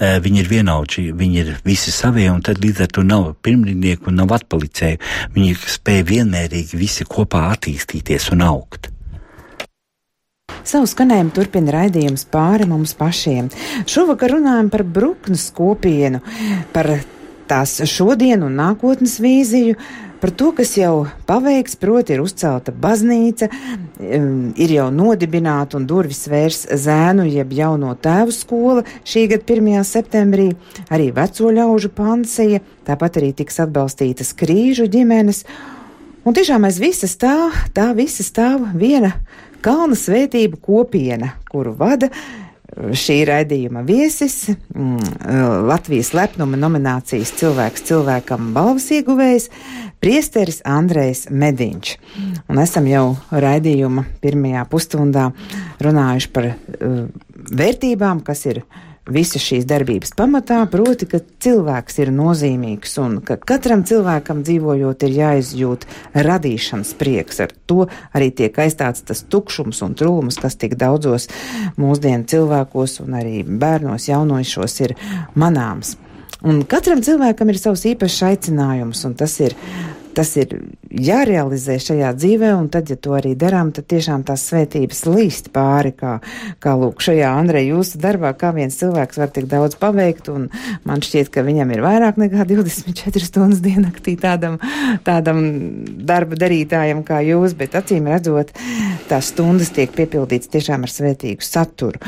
[0.00, 4.18] viņi ir vienaudži, viņi ir visi savie, un tad līdz ar to nav pirmrindnieku un
[4.22, 5.00] nav atpalicēju.
[5.36, 8.90] Viņi spēja vienmērīgi visi kopā attīstīties un augt.
[10.64, 13.50] Savu skanējumu turpina raidījums pāri mums pašiem.
[13.90, 16.22] Šovakar runājam par Bruknes kopienu,
[16.72, 16.88] par
[17.50, 19.76] tās šodienu un nākotnes vīziju,
[20.24, 23.44] par to, kas jau paveikts, proti ir uzcelta baznīca,
[24.56, 29.82] ir jau nodibināta un durvis vērs zēnu jeb jauno tēvu skola šī gada 1.
[29.84, 30.46] septembrī,
[30.88, 35.42] arī veco ļaužu pansija, tāpat arī tiks atbalstītas krīžu ģimenes.
[36.24, 39.12] Un tiešām aiz visa stāv, tā visa stāv viena
[39.60, 42.08] kalna svētību kopiena, kuru vada
[42.74, 49.48] šī raidījuma viesis, mm, Latvijas lepnuma nominācijas cilvēks cilvēkam balvas ieguvējs,
[50.02, 51.94] priesteris Andrejs Mediņš.
[52.50, 55.30] Un esam jau raidījuma pirmajā pusstundā
[55.84, 56.98] runājuši par uh,
[57.54, 58.64] vērtībām, kas ir
[59.10, 65.16] visas šīs darbības pamatā, proti, ka cilvēks ir nozīmīgs un ka katram cilvēkam dzīvojot ir
[65.18, 65.86] jāizjūt
[66.26, 67.42] radīšanas prieks.
[67.44, 71.28] Ar to arī tiek aizstāts tas tukšums un trūlums, kas tik daudzos
[71.80, 74.96] mūsdienu cilvēkos un arī bērnos jaunošos ir
[75.36, 75.98] manāms.
[76.44, 79.56] Un katram cilvēkam ir savs īpašs aicinājums, un tas ir
[80.14, 80.52] tas ir
[80.94, 85.94] jārealizē šajā dzīvē, un tad, ja to arī darām, tad tiešām tās svētības līst pāri,
[85.96, 86.16] kā,
[86.62, 90.48] kā lūk, šajā Andrei jūsu darbā, kā viens cilvēks var tik daudz paveikt, un
[90.86, 94.60] man šķiet, ka viņam ir vairāk nekā 24 stundas diennaktī tādam,
[95.06, 95.42] tādam
[96.06, 98.54] darba darītājam kā jūs, bet acīm redzot,
[99.10, 102.00] tās stundas tiek piepildīts tiešām ar svētīgu saturu.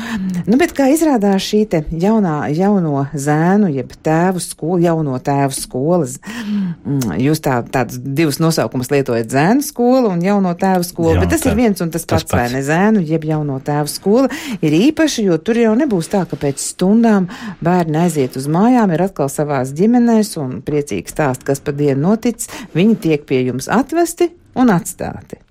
[0.47, 6.17] Nu, bet kā izrādās šī te jaunā, jauno zēnu, jeb tēvu skolu, jauno tēvu skolas,
[6.23, 11.33] mm, jūs tā, tāds divus nosaukumus lietojat zēnu skolu un jauno tēvu skolu, Jā, bet
[11.35, 12.63] tas tā, ir viens un tas, tas pats, pats, vai ne?
[12.67, 14.29] Zēnu, jeb jauno tēvu skola
[14.61, 17.29] ir īpaši, jo tur jau nebūs tā, ka pēc stundām
[17.63, 22.51] bērni aiziet uz mājām, ir atkal savās ģimenēs un priecīgi stāst, kas pa dienu noticis,
[22.77, 25.46] viņi tiek pie jums atvesti un atstāti.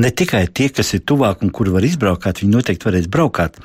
[0.00, 3.58] Ne tikai tie, kas ir tuvāk un kur var izbraukāt, viņi noteikti varēs braukāt,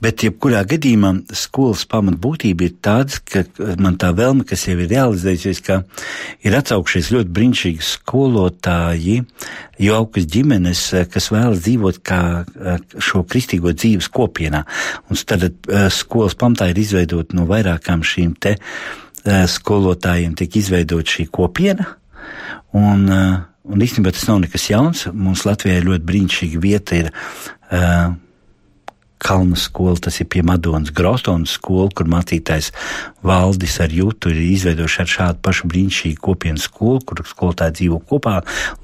[0.00, 3.42] bet jebkurā gadījumā skolas pamatbūtība ir tāda, ka
[3.82, 5.82] man tā vēlme, kas jau ir realizējusies, ka
[6.48, 9.18] ir atsaukšies ļoti brīnišķīgi skolotāji,
[9.84, 12.20] jaukas ģimenes, kas vēlas dzīvot kā
[12.96, 14.64] šo kristīgo dzīves kopienā.
[15.10, 15.44] Un tad
[15.92, 18.56] skolas pamatā ir izveidot no vairākām šīm te
[19.26, 21.92] skolotājiem tiek izveidot šī kopiena.
[22.76, 25.06] Un, uh, Un īstenībā tas nav nekas jauns.
[25.12, 28.14] Mums Latvijā ļoti brīnišķīga vieta ir uh,
[29.26, 32.68] Kalnu skola, tas ir pie Madonas Grostonas skola, kur mācītājs
[33.26, 38.36] Valdis ar Jūtu ir izveidojuši ar šādu pašu brīnišķīgu kopienu skolu, kur skolotāji dzīvo kopā.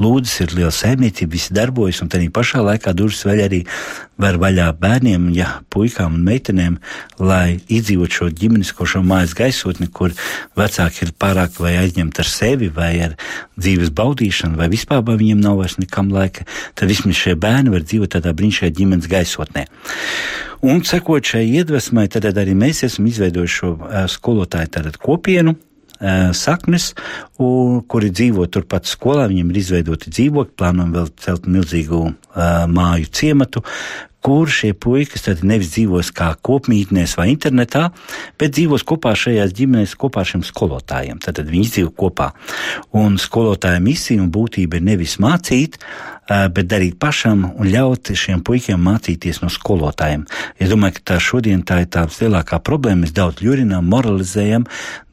[0.02, 3.60] Lūdzas ir liela saimniecība, visi darbojas, un tādā pašā laikā durvis vēl arī
[4.22, 6.76] var vaļā bērniem, ja puikām un meitenēm,
[7.22, 10.14] lai izdzīvot šo ģimenisko šo mājas gaisotni, kur
[10.58, 13.16] vecāki ir pārāk vai aizņemti ar sevi, vai ar
[13.56, 17.86] dzīves baudīšanu, vai vispār vai viņiem nav vairs nekam laika, tad vismaz šie bērni var
[17.86, 19.66] dzīvot tādā brīnišķīgā ģimenes gaisotnē.
[20.62, 25.56] Un sekot šai iedvesmai, tad arī mēs esam izveidojuši šo uh, skolotāju tātad kopienu,
[26.34, 26.92] saknes,
[27.38, 29.28] un, kuri dzīvo turpat skolā.
[29.30, 33.62] Viņiem ir izveidoti dzīvokļi, plānojam vēl celt milzīgu uh, māju ciematu,
[34.22, 37.88] kur šie puikas tad nevis dzīvos kā kopmītnēs vai internetā,
[38.38, 41.20] bet dzīvos kopā šajās ģimenēs, kopā ar šiem skolotājiem.
[41.22, 42.30] Tad, tad viņi dzīvo kopā.
[42.98, 45.80] Un skolotāja misija un būtība ir nevis mācīt,
[46.28, 50.24] bet darīt pašam un ļaut šiem puikiem mācīties no skolotājiem.
[50.62, 53.02] Es domāju, ka tā šodien tā ir tā lielākā problēma.
[53.02, 54.68] Mēs daudz ļurinām, moralizējam,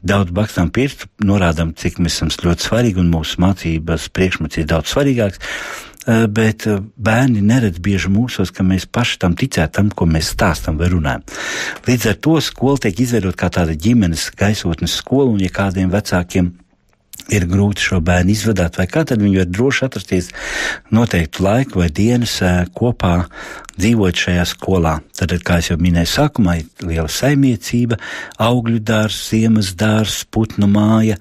[0.06, 4.94] daudz bakstām pirkstu, norādām, cik mēs esam ļoti svarīgi un mūsu mācības priekšmets ir daudz
[4.94, 5.42] svarīgāks.
[6.06, 10.30] Eh, bet eh, bērni neredz bieži mūsos, ka mēs paši tam ticētu, tam, ko mēs
[10.32, 11.26] stāstam vai runājam.
[11.84, 16.48] Līdz ar to skola tiek izveidota kā tāda ģimenes gaisotnes skola, un ja kādiem vecākiem
[17.36, 20.30] ir grūti šo bērnu izvadāt, vai kā tad viņi var droši atrasties
[20.88, 23.12] noteiktu laiku vai dienas eh, kopā
[23.76, 24.96] dzīvot šajā skolā.
[25.20, 28.00] Tad, kā jau minēju, sākumā ir liela saimniecība,
[28.40, 31.20] augļu dārs, ziemas dārs, putnu māja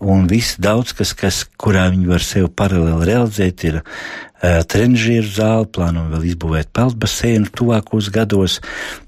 [0.00, 5.68] un viss daudz kas, kas kurā viņi var sevi paralēli realizēt, ir uh, trenižieru zāle,
[5.70, 8.60] plānojam vēl izbūvēt peldbaseinu tuvākos gados,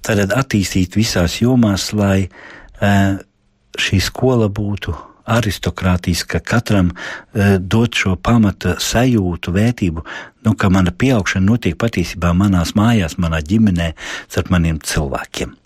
[0.06, 3.18] tad attīstīt visās jomās, lai uh,
[3.76, 4.94] šī skola būtu
[5.26, 10.06] aristokrātiska, katram uh, dot šo pamata sajūtu, vērtību,
[10.46, 13.92] nu, ka mana pieaugšana notiek patiesībā manās mājās, manā ģimenē,
[14.30, 15.56] starp maniem cilvēkiem.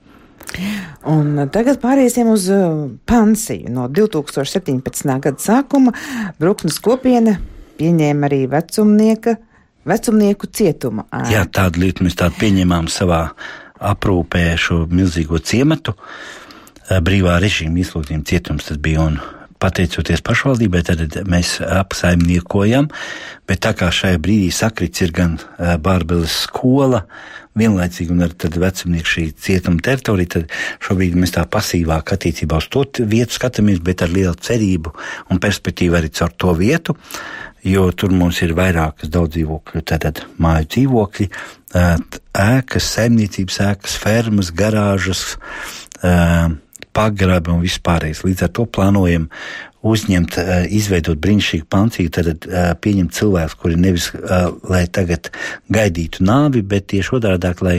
[1.11, 3.70] Un tagad pāriesim uz uh, Pansiju.
[3.72, 4.82] No 2017.
[5.22, 5.94] gada sākuma
[6.40, 7.38] Bruknes kopiena
[7.80, 9.36] pieņēma arī vecumnieka,
[9.88, 11.32] vecumnieku cietuma ēku.
[11.32, 13.22] Jā, tādu lietu mēs tādu pieņēmām savā
[13.80, 15.96] aprūpē šo milzīgo ciematu.
[16.90, 19.20] Brīvā režīma izlūgtiem cietums tas bija un
[19.61, 22.88] pateicoties pašvaldībai, tad mēs apsaimniekojam,
[23.48, 27.04] bet tā kā šajā brīdī sakrits ir gan Bārbeles skola,
[27.58, 30.56] vienlaicīgi un ar vecumnieku šī cietuma teritorija, tad
[30.86, 34.94] šobrīd mēs tā pasīvāk attiecībā uz to vietu skatāmies, bet ar lielu cerību
[35.30, 36.96] un perspektīvu arī caur to vietu,
[37.66, 41.28] jo tur mums ir vairākas daudz dzīvokļu, tātad māju dzīvokļi,
[42.46, 45.26] ēkas, saimniecības ēkas, fermas, garāžas,
[47.01, 48.24] pagrabi un vispārējais.
[48.26, 49.28] Līdz ar to plānojam
[49.86, 55.30] uzņemt, eh, izveidot brīnišķīgu pancīgu, tad eh, pieņemt cilvēkus, kuri nevis, eh, lai tagad
[55.72, 57.78] gaidītu nāvi, bet tieši otrādāk, lai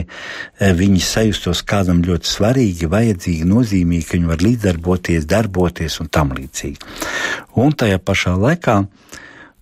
[0.60, 6.82] viņi sajustos kādam ļoti svarīgi, vajadzīgi, nozīmīgi, ka viņi var līdzdarboties, darboties un tam līdzīgi.
[7.62, 8.80] Un tajā pašā laikā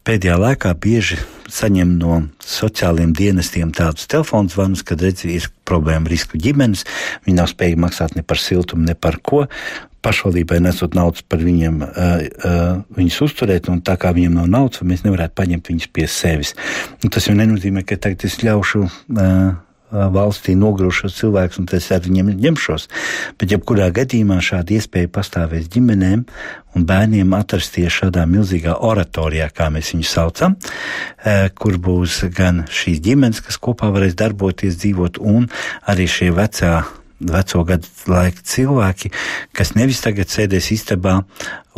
[0.06, 1.18] pēdējā laikā bieži
[1.50, 6.86] saņem no sociālajiem dienestiem tādus telefonu zvanus, kad redz, ir problēma risku ģimenes,
[7.26, 9.44] viņi nav spējīgi maksāt ne par siltumu, ne par ko,
[10.04, 12.12] pašvaldībai nesot naudas par viņiem, uh,
[12.48, 16.54] uh, viņus uzturēt, un tā kā viņiem nav naudas, mēs nevarētu paņemt viņus pie sevis.
[17.04, 18.86] Un tas jau nenozīmē, ka tagad es ļaušu.
[19.12, 19.58] Uh,
[19.90, 22.86] valstī nogrušos cilvēkus, un es ar viņiem ņemšos.
[23.40, 26.24] Bet, jebkurā gadījumā, šāda iespēja pastāvēs ģimenēm
[26.78, 30.56] un bērniem atrasties šādā milzīgā oratorijā, kā mēs viņu saucam,
[31.58, 35.50] kur būs gan šīs ģimenes, kas kopā varēs darboties, dzīvot, un
[35.90, 36.80] arī šie vecā
[37.20, 39.10] veco gadu laika cilvēki,
[39.56, 41.20] kas nevis tagad sēdēs istabā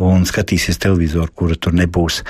[0.03, 2.21] un skatīsies televizoru, kura tur nebūs,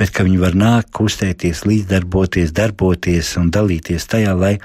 [0.00, 4.56] bet ka viņi var nākt, kustēties, līdzdarboties, darboties un dalīties tajā, lai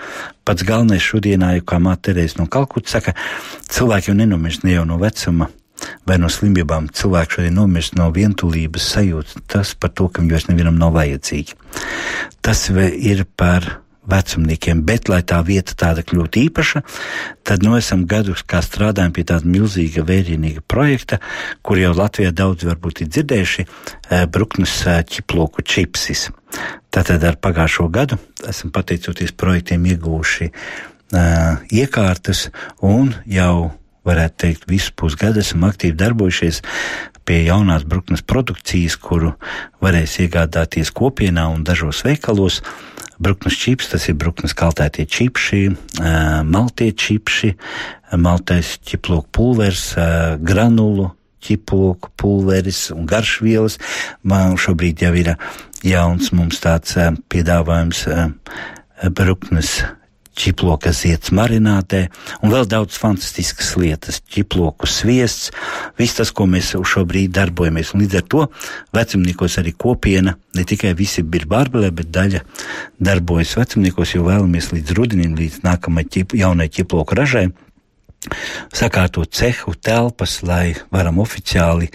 [0.48, 3.16] pats galvenais šodienā, jau kā māte Terēs no Kalkuta saka,
[3.68, 5.52] cilvēki jau nenomirst ne jau no vecuma.
[6.10, 10.48] Vai no slimībām cilvēks šodien nomirst no vientulības sajūtas, tas par to, ka viņi vairs
[10.50, 11.54] nevienam nav vajadzīgi.
[12.42, 13.68] Tas ir par
[14.08, 16.84] vecumniekiem, bet, lai tā vieta tāda kļūtu īpaša,
[17.48, 21.20] tad nu esam gadus kā strādājam pie tāda milzīga vērienīga projekta,
[21.62, 26.30] kur jau Latvijā daudz varbūt ir dzirdējuši eh, Bruknes eh, ķiploku čipsis.
[26.94, 32.48] Tātad ar pagājušo gadu esam pateicoties projektiem ieguvuši uh, iekārtas
[32.80, 33.74] un jau
[34.08, 36.62] varētu teikt, visu pusgadu esam aktīvi darbojušies
[37.28, 39.34] pie jaunās bruknes produkcijas, kuru
[39.84, 42.62] varēs iegādāties kopienā un dažos veikalos.
[43.18, 45.62] Bruknes čips, tas ir bruknes kaltētie čipši,
[46.46, 47.54] maltie čipši,
[48.22, 49.90] maltais ķiploku pulvers,
[50.40, 51.10] granulu
[51.42, 53.80] ķiploku pulveris un garšvielas.
[54.22, 55.34] Man šobrīd jau ir
[55.86, 56.98] jauns mums tāds
[57.32, 58.06] piedāvājums
[59.14, 59.80] bruknes
[60.38, 62.04] ķiploka zieds marinātē
[62.46, 65.52] un vēl daudz fantastiskas lietas- ķiploku sviests,
[65.98, 67.94] viss tas, ko mēs šobrīd darbojamies.
[67.94, 68.48] Un līdz ar to
[68.94, 72.42] vecumniekos arī kopiena, ne tikai visi ir bārbelē, bet daļa
[73.02, 77.52] darbojas vecumniekos, jo vēlamies līdz rudenim, līdz nākamajai ķip, jaunai ķiploku ražai
[78.74, 81.90] sakārtot cehu, telpas, lai varam oficiāli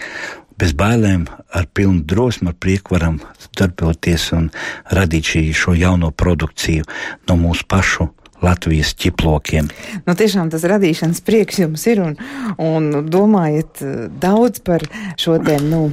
[0.57, 3.19] bez bailēm, ar pilnu drosmi, ar prieku varam
[3.57, 4.49] darboties un
[4.93, 6.85] radīt šī, šo jauno produkciju
[7.29, 8.09] no mūsu pašu
[8.43, 9.69] Latvijas ķiplokiem.
[10.07, 12.17] Nu, tiešām tas radīšanas prieks jums ir un,
[12.61, 14.85] un domājat eh, daudz par
[15.19, 15.87] šo te, nu,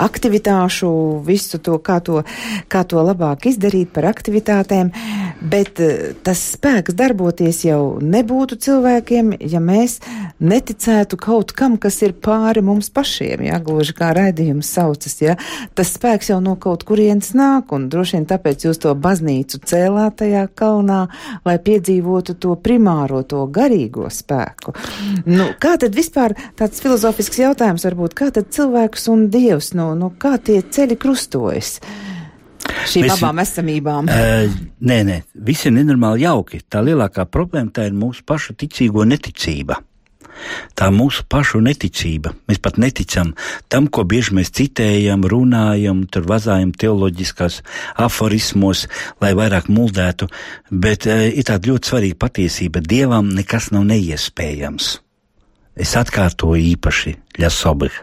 [0.00, 0.90] aktivitāšu,
[1.24, 2.22] visu to kā, to,
[2.70, 4.90] kā to labāk izdarīt par aktivitātēm,
[5.40, 9.98] bet eh, tas spēks darboties jau nebūtu cilvēkiem, ja mēs
[10.40, 15.36] neticētu kaut kam, kas ir pāri mums pašiem, ja, gluži kā raidījums saucas, ja,
[15.78, 20.20] tas spēks jau no kaut kurienes nāk, un droši vien tāpēc jūs to baznīcu cēlāt
[20.20, 21.04] tajā kalnā,
[21.50, 24.74] lai piedzīvotu to primāro, to garīgo spēku.
[25.26, 30.12] Nu, kā tad vispār tāds filozofisks jautājums varbūt, kā tad cilvēks un dievs nu, nu
[30.20, 31.78] kā tie ceļi krustojas?
[32.90, 34.08] Šīm Mēs, abām esamībām.
[34.08, 34.52] Uh,
[34.86, 36.62] nē, nē, viss ir nenormāli jauki.
[36.70, 39.80] Tā lielākā problēma tā ir mūsu pašu ticīgo neticība.
[40.78, 42.32] Tā mūsu pašu neticība.
[42.48, 43.34] Mēs pat neticam
[43.72, 47.60] tam, ko bieži mēs citējam, runājam, tur vazājam teoloģiskās
[48.00, 48.86] aforismos,
[49.22, 50.30] lai vairāk muldētu,
[50.70, 52.82] bet e, ir tāda ļoti svarīga patiesība.
[52.84, 54.96] Dievam nekas nav neiespējams.
[55.80, 57.94] Es atkārtoju īpaši Ļasobih.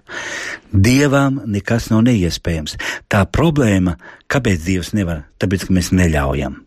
[0.74, 2.78] Dievam nekas nav neiespējams.
[3.12, 3.98] Tā problēma,
[4.32, 5.28] kāpēc Dievs nevar?
[5.38, 6.64] Tāpēc, ka mēs neļaujam.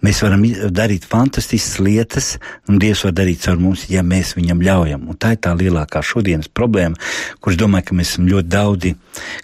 [0.00, 2.28] Mēs varam darīt fantastiskas lietas,
[2.68, 5.08] un Dievs var darīt caur mums, ja mēs viņam ļaujam.
[5.12, 6.96] Un tā ir tā lielākā šodienas problēma,
[7.44, 8.94] kurš domāju, ka mēs esam ļoti daudzi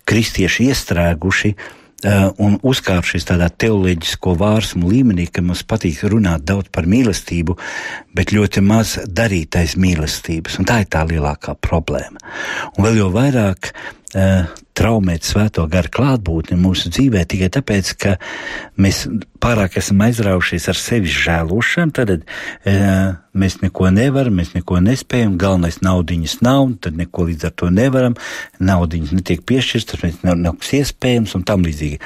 [0.09, 1.57] kristieši iestrēguši
[2.05, 7.57] Uh, un uzkāpšies tādā teoloģisko vārsmu līmenī, ka mums patīk runāt daudz par mīlestību,
[8.13, 10.59] bet ļoti maz darīt aiz mīlestības.
[10.61, 12.21] Un tā ir tā lielākā problēma.
[12.77, 14.45] Un vēl jau vairāk uh,
[14.77, 18.14] traumēt svēto garu klātbūtni mūsu dzīvē tikai tāpēc, ka
[18.81, 19.07] mēs
[19.43, 22.22] pārāk esam aizraujušies ar sevis žēlošanu, tad e,
[23.37, 28.16] mēs neko nevaram, mēs neko nespējam, galvenais naudiņas nav, tad neko līdz ar to nevaram,
[28.61, 32.01] naudiņas netiek piešķirts, tas mēs nav, nav iespējams un tam līdzīgi.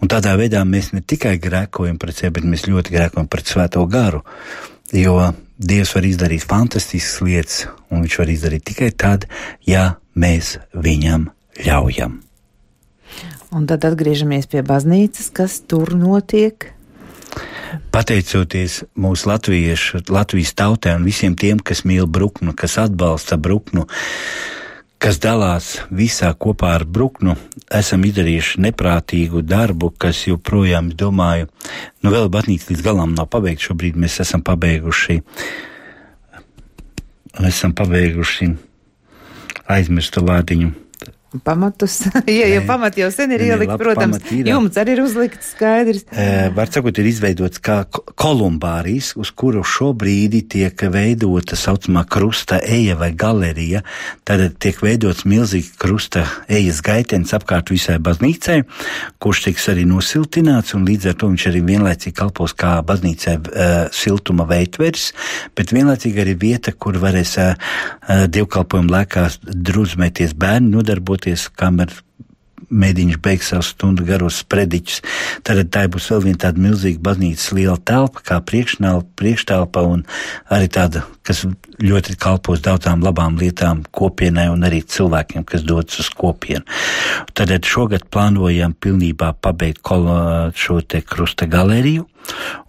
[0.00, 3.84] Un tādā veidā mēs ne tikai grēkojam pret sevi, bet mēs ļoti grēkojam pret svēto
[3.90, 4.24] garu,
[4.94, 5.18] jo
[5.56, 9.24] Dievs var izdarīt fantastiskas lietas, un viņš var izdarīt tikai tad,
[9.64, 11.30] ja mēs viņam
[11.64, 12.20] ļaujam.
[13.56, 16.72] Un tad atgriežamies pie baznīcas, kas tur notiek.
[17.92, 23.86] Pateicoties mūsu latviešu, Latvijas tautai un visiem tiem, kas mīl Bruknu, kas atbalsta Bruknu,
[25.02, 27.36] kas dalās visā kopā ar Bruknu,
[27.72, 31.50] esam izdarījuši neprātīgu darbu, kas joprojām, domāju,
[32.02, 33.70] nu vēl baznīca līdz galam nav pabeigta.
[33.70, 35.20] Šobrīd mēs esam pabeiguši,
[37.50, 38.52] esam pabeiguši
[39.76, 40.85] aizmirstu vārdiņu
[41.44, 41.98] pamatus.
[42.40, 46.04] ja jau pamati jau sen ir ielikt, protams, jumts arī ir uzlikts skaidrs.
[46.12, 47.82] E, var sakot, ir izveidots kā
[48.18, 53.82] kolumbārijas, uz kuru šobrīd tiek veidota saucamā krusta eja vai galerija.
[54.26, 58.62] Tad tiek veidots milzīgi krusta ejas gaitenis apkārt visai baznīcai,
[59.22, 63.68] kurš tiks arī nosiltināts, un līdz ar to viņš arī vienlaicīgi kalpos kā baznīcai e,
[63.94, 65.10] siltuma veidveris,
[65.56, 67.48] bet vienlaicīgi arī vieta, kur varēs e,
[68.32, 71.90] dievkalpojumu laikā druzmēties bērni, nodarboties darboties, kamēr
[72.66, 75.02] mēdīņš beigs savu stundu garos sprediķus.
[75.44, 80.04] Tad tā būs vēl viena tāda milzīga baznīcas liela telpa, kā priekštelpa un
[80.50, 81.44] arī tāda, kas
[81.78, 86.64] ļoti kalpos daudzām labām lietām kopienai un arī cilvēkiem, kas dodas uz kopienu.
[87.34, 89.82] Tad šogad plānojam pilnībā pabeigt
[90.56, 92.06] šo te krusta galeriju.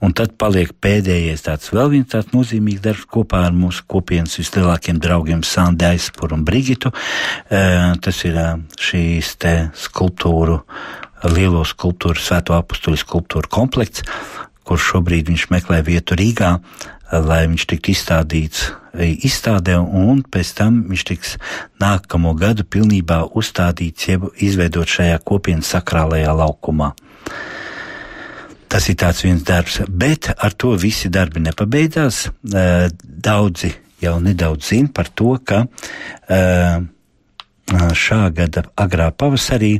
[0.04, 5.00] Un tad paliek pēdējais tāds vēl viens tāds nozīmīgs darbs kopā ar mūsu kopienas vislielākiem
[5.02, 6.94] draugiem Sandu Aizpuru un Brigitu.
[7.50, 8.40] Tas ir
[8.82, 10.60] šīs te skulptūru,
[11.34, 14.06] lielo skulptūru, svēto apustuļu skulptūru komplekts,
[14.68, 16.58] kurš šobrīd viņš meklē vietu Rīgā,
[17.24, 21.36] lai viņš tiktu izstādīts izstādē, un pēc tam viņš tiks
[21.82, 26.94] nākamo gadu pilnībā uzstādīts, jeb izveidot šajā kopienas sakrālajā laukumā.
[28.68, 32.28] Tas ir tāds viens darbs, bet ar to visi darbi nepabeidzās.
[32.44, 33.72] Daudzi
[34.04, 35.64] jau nedaudz zina par to, ka
[37.68, 39.78] šā gada agrā pavasarī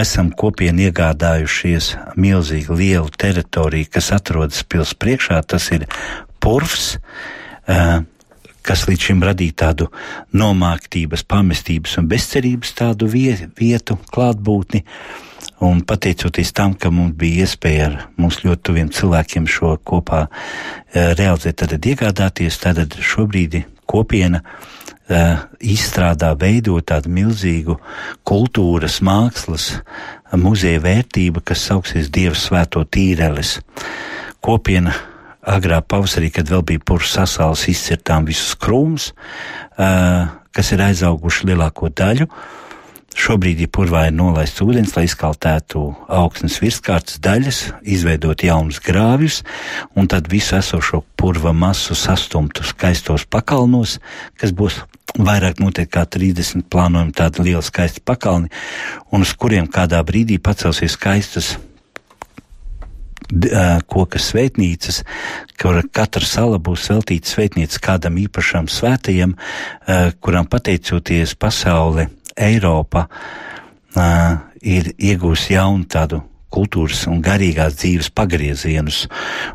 [0.00, 5.40] esam kopienu iegādājušies milzīgi lielu teritoriju, kas atrodas pils priekšā.
[5.46, 5.86] Tas ir
[6.42, 6.98] purvs,
[8.60, 9.90] kas līdz šim radīja tādu
[10.36, 14.84] nomāktības, pamestības un bezcerības tādu vietu, klātbūtni.
[15.60, 20.32] Un pateicoties tam, ka mums bija iespēja ar mums ļoti tuviem cilvēkiem šo kopā uh,
[21.18, 23.58] realizēt, tad iegādāties, tad šobrīd
[23.90, 27.76] kopiena uh, izstrādā, veido tādu milzīgu
[28.24, 29.74] kultūras, mākslas
[30.40, 33.58] muzeja vērtību, kas sauksies Dieva svēto tīreles.
[34.40, 34.94] Kopiena
[35.44, 39.10] agrā pavasarī, kad vēl bija purvs sasāls, izcirtām visus krūmus,
[39.76, 42.28] uh, kas ir aizauguši lielāko daļu.
[43.10, 45.80] Šobrīd ir purvā ir nolaists ūdens, lai izkaltētu
[46.14, 49.40] augsnes virskārtas daļas, izveidot jaunus grāvjus,
[49.98, 53.98] un tad visu esošo purva masu sastumtu skaistos pakalnos,
[54.38, 54.78] kas būs
[55.18, 58.52] vairāk noteikti kā 30 plānojumi tādi lieli skaisti pakalni,
[59.10, 61.56] un uz kuriem kādā brīdī pacelsies skaistas
[63.86, 65.02] koka svētnīcas,
[65.60, 69.36] kur katra sala būs veltīta svētnīca kādam īpašam svētajam,
[70.20, 72.08] kuram pateicoties pasauli
[72.40, 79.04] Eiropa uh, ir iegūst jaunu tādu kultūras un garīgās dzīves pagriezienus,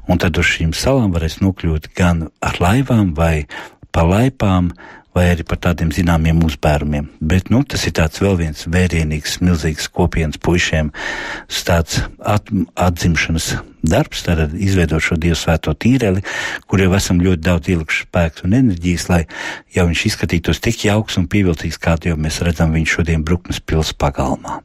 [0.07, 3.47] un tad uz šīm salām varēs nokļūt gan ar laivām vai
[3.91, 4.71] pa laipām,
[5.15, 7.07] vai arī par tādiem zināmiem uzbērumiem.
[7.23, 10.91] Bet, nu, tas ir tāds vēl viens vērienīgs, milzīgs kopienas puišiem,
[11.65, 13.53] tāds at, atzimšanas
[13.85, 16.23] darbs, tad izveidot šo Dievu svēto tīreli,
[16.67, 19.23] kur jau esam ļoti daudz ielikuši spēks un enerģijas, lai
[19.75, 23.93] jau viņš izskatītos tik jauks un pievilcīgs, kādu jau mēs redzam viņš šodien Bruknes pils
[23.95, 24.59] pagalmā.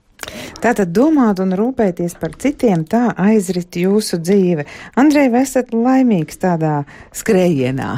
[0.60, 4.66] Tātad domāt un rūpēties par citiem, tā aizrit jūsu dzīve.
[5.00, 6.82] Andrej, vai esat laimīgs tādā
[7.16, 7.94] skrējienā?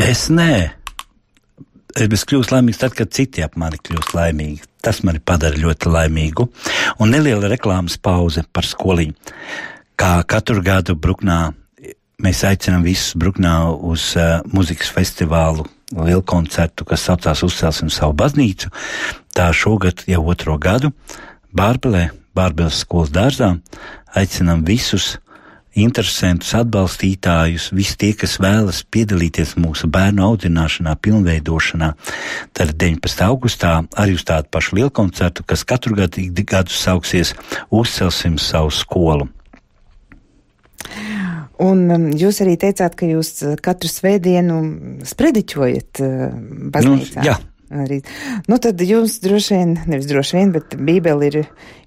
[0.00, 0.54] Es nē.
[1.94, 4.64] Es kļūstu laimīgs tad, kad citi ap mani kļūst laimīgi.
[4.82, 6.48] Tas mani padara ļoti laimīgu.
[7.00, 9.14] Un neliela reklāmas pauze par skoliņu.
[9.94, 11.52] Kā katru gadu Bruknā
[12.24, 18.72] mēs aicinām visus Bruknā uz uh, muzikas festivālu, lielu koncertu, kas saucās Uzcelsim savu baznīcu.
[19.34, 20.90] Tā šogad jau otro gadu
[21.54, 23.52] Bārbelē, Bārbeles skolas dārzā,
[24.18, 25.14] aicinām visus
[25.74, 31.92] interesantus, atbalstītājus, visi tie, kas vēlas piedalīties mūsu bērnu audzināšanā, pilnveidošanā.
[32.54, 33.24] Tad 19.
[33.26, 37.34] augustā arī uz tādu pašu lielu koncertu, kas katru gadu, gadu sauksies
[37.74, 39.28] Uzcelsim savu skolu.
[41.64, 44.56] Un um, jūs arī teicāt, ka jūs katru svētdienu
[45.06, 46.30] sprediķojat uh,
[46.74, 47.20] baznīcā.
[47.22, 47.36] Nu, jā,
[47.82, 48.00] arī.
[48.50, 51.38] Nu, tad jums droši vien, nevis droši vien, bet Bībele ir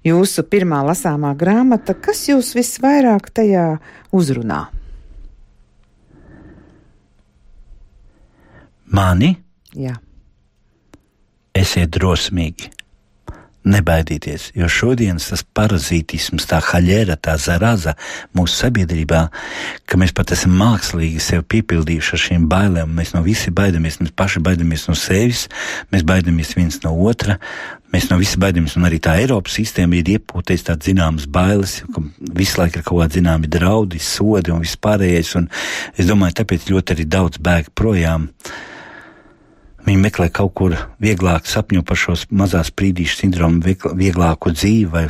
[0.06, 1.96] jūsu pirmā lasāmā grāmata.
[1.96, 3.68] Kas jūs visvairāk tajā
[4.14, 4.66] uzrunā?
[8.88, 9.34] Mani?
[9.76, 9.98] Jā.
[11.58, 12.77] Esiet drosmīgi
[13.68, 17.94] nebaidīties, jo šodienas tas parazītisms, tā haļera, tā zaraza
[18.36, 19.22] mūsu sabiedrībā,
[19.88, 22.94] ka mēs pat esam mākslīgi sev piepildījuši ar šīm bailēm.
[22.98, 25.46] Mēs no visi baidamies, mēs paši baidamies no sevis,
[25.92, 27.38] mēs baidamies viens no otra.
[27.88, 32.02] Mēs no visi baidamies, un arī tā Eiropas sistēma ir iepūtējis tādas zināmas bailes, ka
[32.36, 35.46] visu laiku ir kaut kādi zināmi draudi, sodi un vispārējais, un
[35.96, 38.28] es domāju, tāpēc ļoti arī daudz bēg projām.
[39.88, 43.62] Viņi meklē kaut kur vieglāk sapņu par šo mazā sprīdīšu sindromu,
[43.96, 45.06] vieglāku dzīvi vai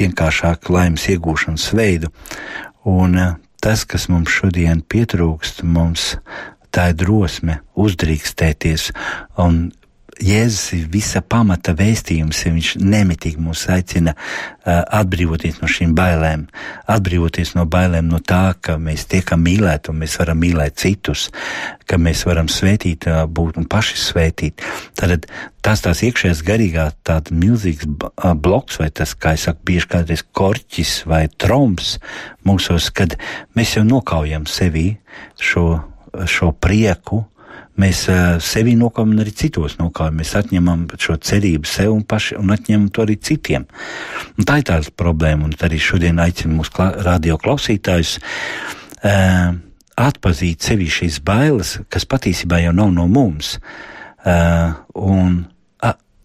[0.00, 2.08] vienkāršāku laimes iegūšanas veidu.
[2.88, 6.14] Un eh, tas, kas mums šodien pietrūkst, mums
[6.72, 8.88] tā ir drosme uzdrīkstēties
[9.44, 9.66] un
[10.18, 16.46] Jēzus ir visa pamata vēstījums, ja viņš nemitīgi mūs aicina uh, atbrīvoties no šīm bailēm,
[16.90, 21.28] atbrīvoties no bailēm no tā, ka mēs tiekam mīlēti un mēs varam mīlēt citus,
[21.86, 24.66] ka mēs varam svētīt, uh, būt un paši svētīt.
[24.98, 25.28] Tad
[25.62, 30.26] tas tās iekšējās garīgā tāda milzīgs uh, bloks vai tas, kā es saku, bieži kādreiz
[30.26, 31.96] korķis vai tromps
[32.48, 33.14] mūsos, kad
[33.54, 34.90] mēs jau nokaujam sevi
[35.38, 35.68] šo,
[36.26, 37.22] šo prieku,
[37.80, 38.04] mēs
[38.44, 40.18] sevi nokāpjam un arī citos nokāpjam.
[40.20, 43.68] Mēs atņemam šo cerību sev un paši un atņemam to arī citiem.
[44.38, 48.18] Un tā ir tā problēma, un arī šodien aicinu mūsu radio klausītājus.
[49.02, 49.56] Uh,
[49.98, 55.40] Atpazīt sevi šīs bailes, kas patiesībā jau nav no mums, uh, un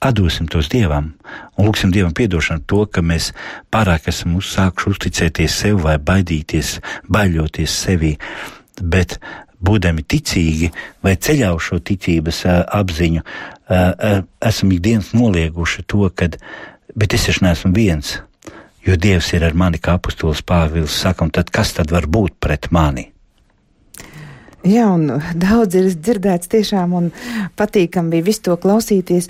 [0.03, 1.13] atdosim tos dievam
[1.57, 3.31] un lūgsim dievam atdošanu to, ka mēs
[3.73, 6.77] pārāk esam uzsākuši uzticēties sev vai baidīties,
[7.11, 8.17] baļoties sevi.
[8.81, 9.19] Bet
[9.63, 10.71] būdami ticīgi
[11.03, 16.29] vai ceļā uz šo ticības uh, apziņu, uh, uh, esam ikdienas nolieguši to, ka,
[17.07, 18.17] es taču neesmu viens,
[18.83, 22.37] jo Dievs ir ar mani, kā apustulis Pāvils saka, un tad kas tad var būt
[22.43, 23.09] pret mani?
[24.63, 27.09] Jā, un daudz ir dzirdēts tiešām, un
[27.59, 29.27] patīkam bija visu to klausīties.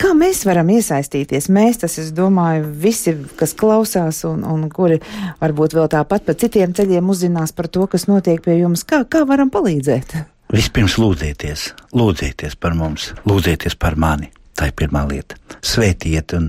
[0.00, 1.48] Kā mēs varam iesaistīties?
[1.54, 4.98] Mēs, tas es domāju, visi, kas klausās un, un kuri
[5.42, 9.22] varbūt vēl tāpat pa citiem ceļiem uzzinās par to, kas notiek pie jums, kā, kā
[9.28, 10.16] varam palīdzēt?
[10.54, 14.32] Vispirms lūdzieties, lūdzieties par mums, lūdzieties par mani.
[14.54, 15.38] Tā ir pirmā lieta.
[15.66, 16.46] Svētiet un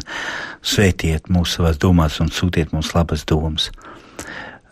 [0.61, 3.71] svētiet mūsu savās domās un sūtiet mums labas domas.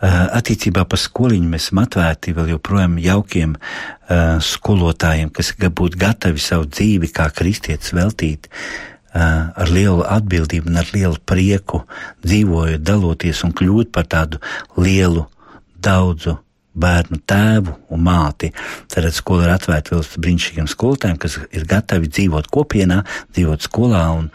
[0.04, 6.44] Eh, attiecībā par skoliņu mēs esam atvērti vēl joprojām jaukiem uh, skolotājiem, kas būtu gatavi
[6.44, 11.86] savu dzīvi kā kristietis veltīt uh, ar lielu atbildību un ar lielu prieku,
[12.26, 14.44] dzīvojot, daloties un kļūt par tādu
[14.76, 15.24] lielu,
[15.80, 16.36] daudzu
[16.74, 18.50] bērnu tēvu un māti.
[18.92, 23.04] Tad skola ir atvērta vēl brīnišķīgiem skolotājiem, kas ir gatavi dzīvot kopienā,
[23.36, 24.30] dzīvot skolā un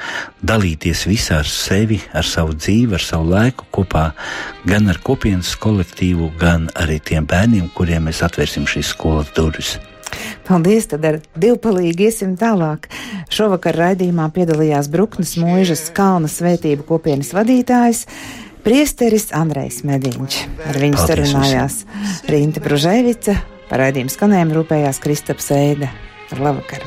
[0.47, 4.11] dalīties visā ar sevi, ar savu dzīvi, ar savu laiku kopā
[4.69, 9.77] gan ar kopienas kolektīvu, gan arī tiem bērniem, kuriem mēs atvērsim šīs skolas durvis.
[10.49, 12.89] Paldies, tad ar divpalīgi iesim tālāk.
[13.33, 18.07] Šovakar raidījumā piedalījās Bruknes mūžas kalna svētību kopienas vadītājs.
[18.65, 20.39] Priesteris Andrejs Mediņš.
[20.69, 21.83] Ar viņu sarunājās
[22.31, 23.35] Rīta Bružēvica,
[23.71, 25.89] par raidījumu skanējumu rūpējās Kristaps Eida.
[26.33, 26.87] Ar labvakaru!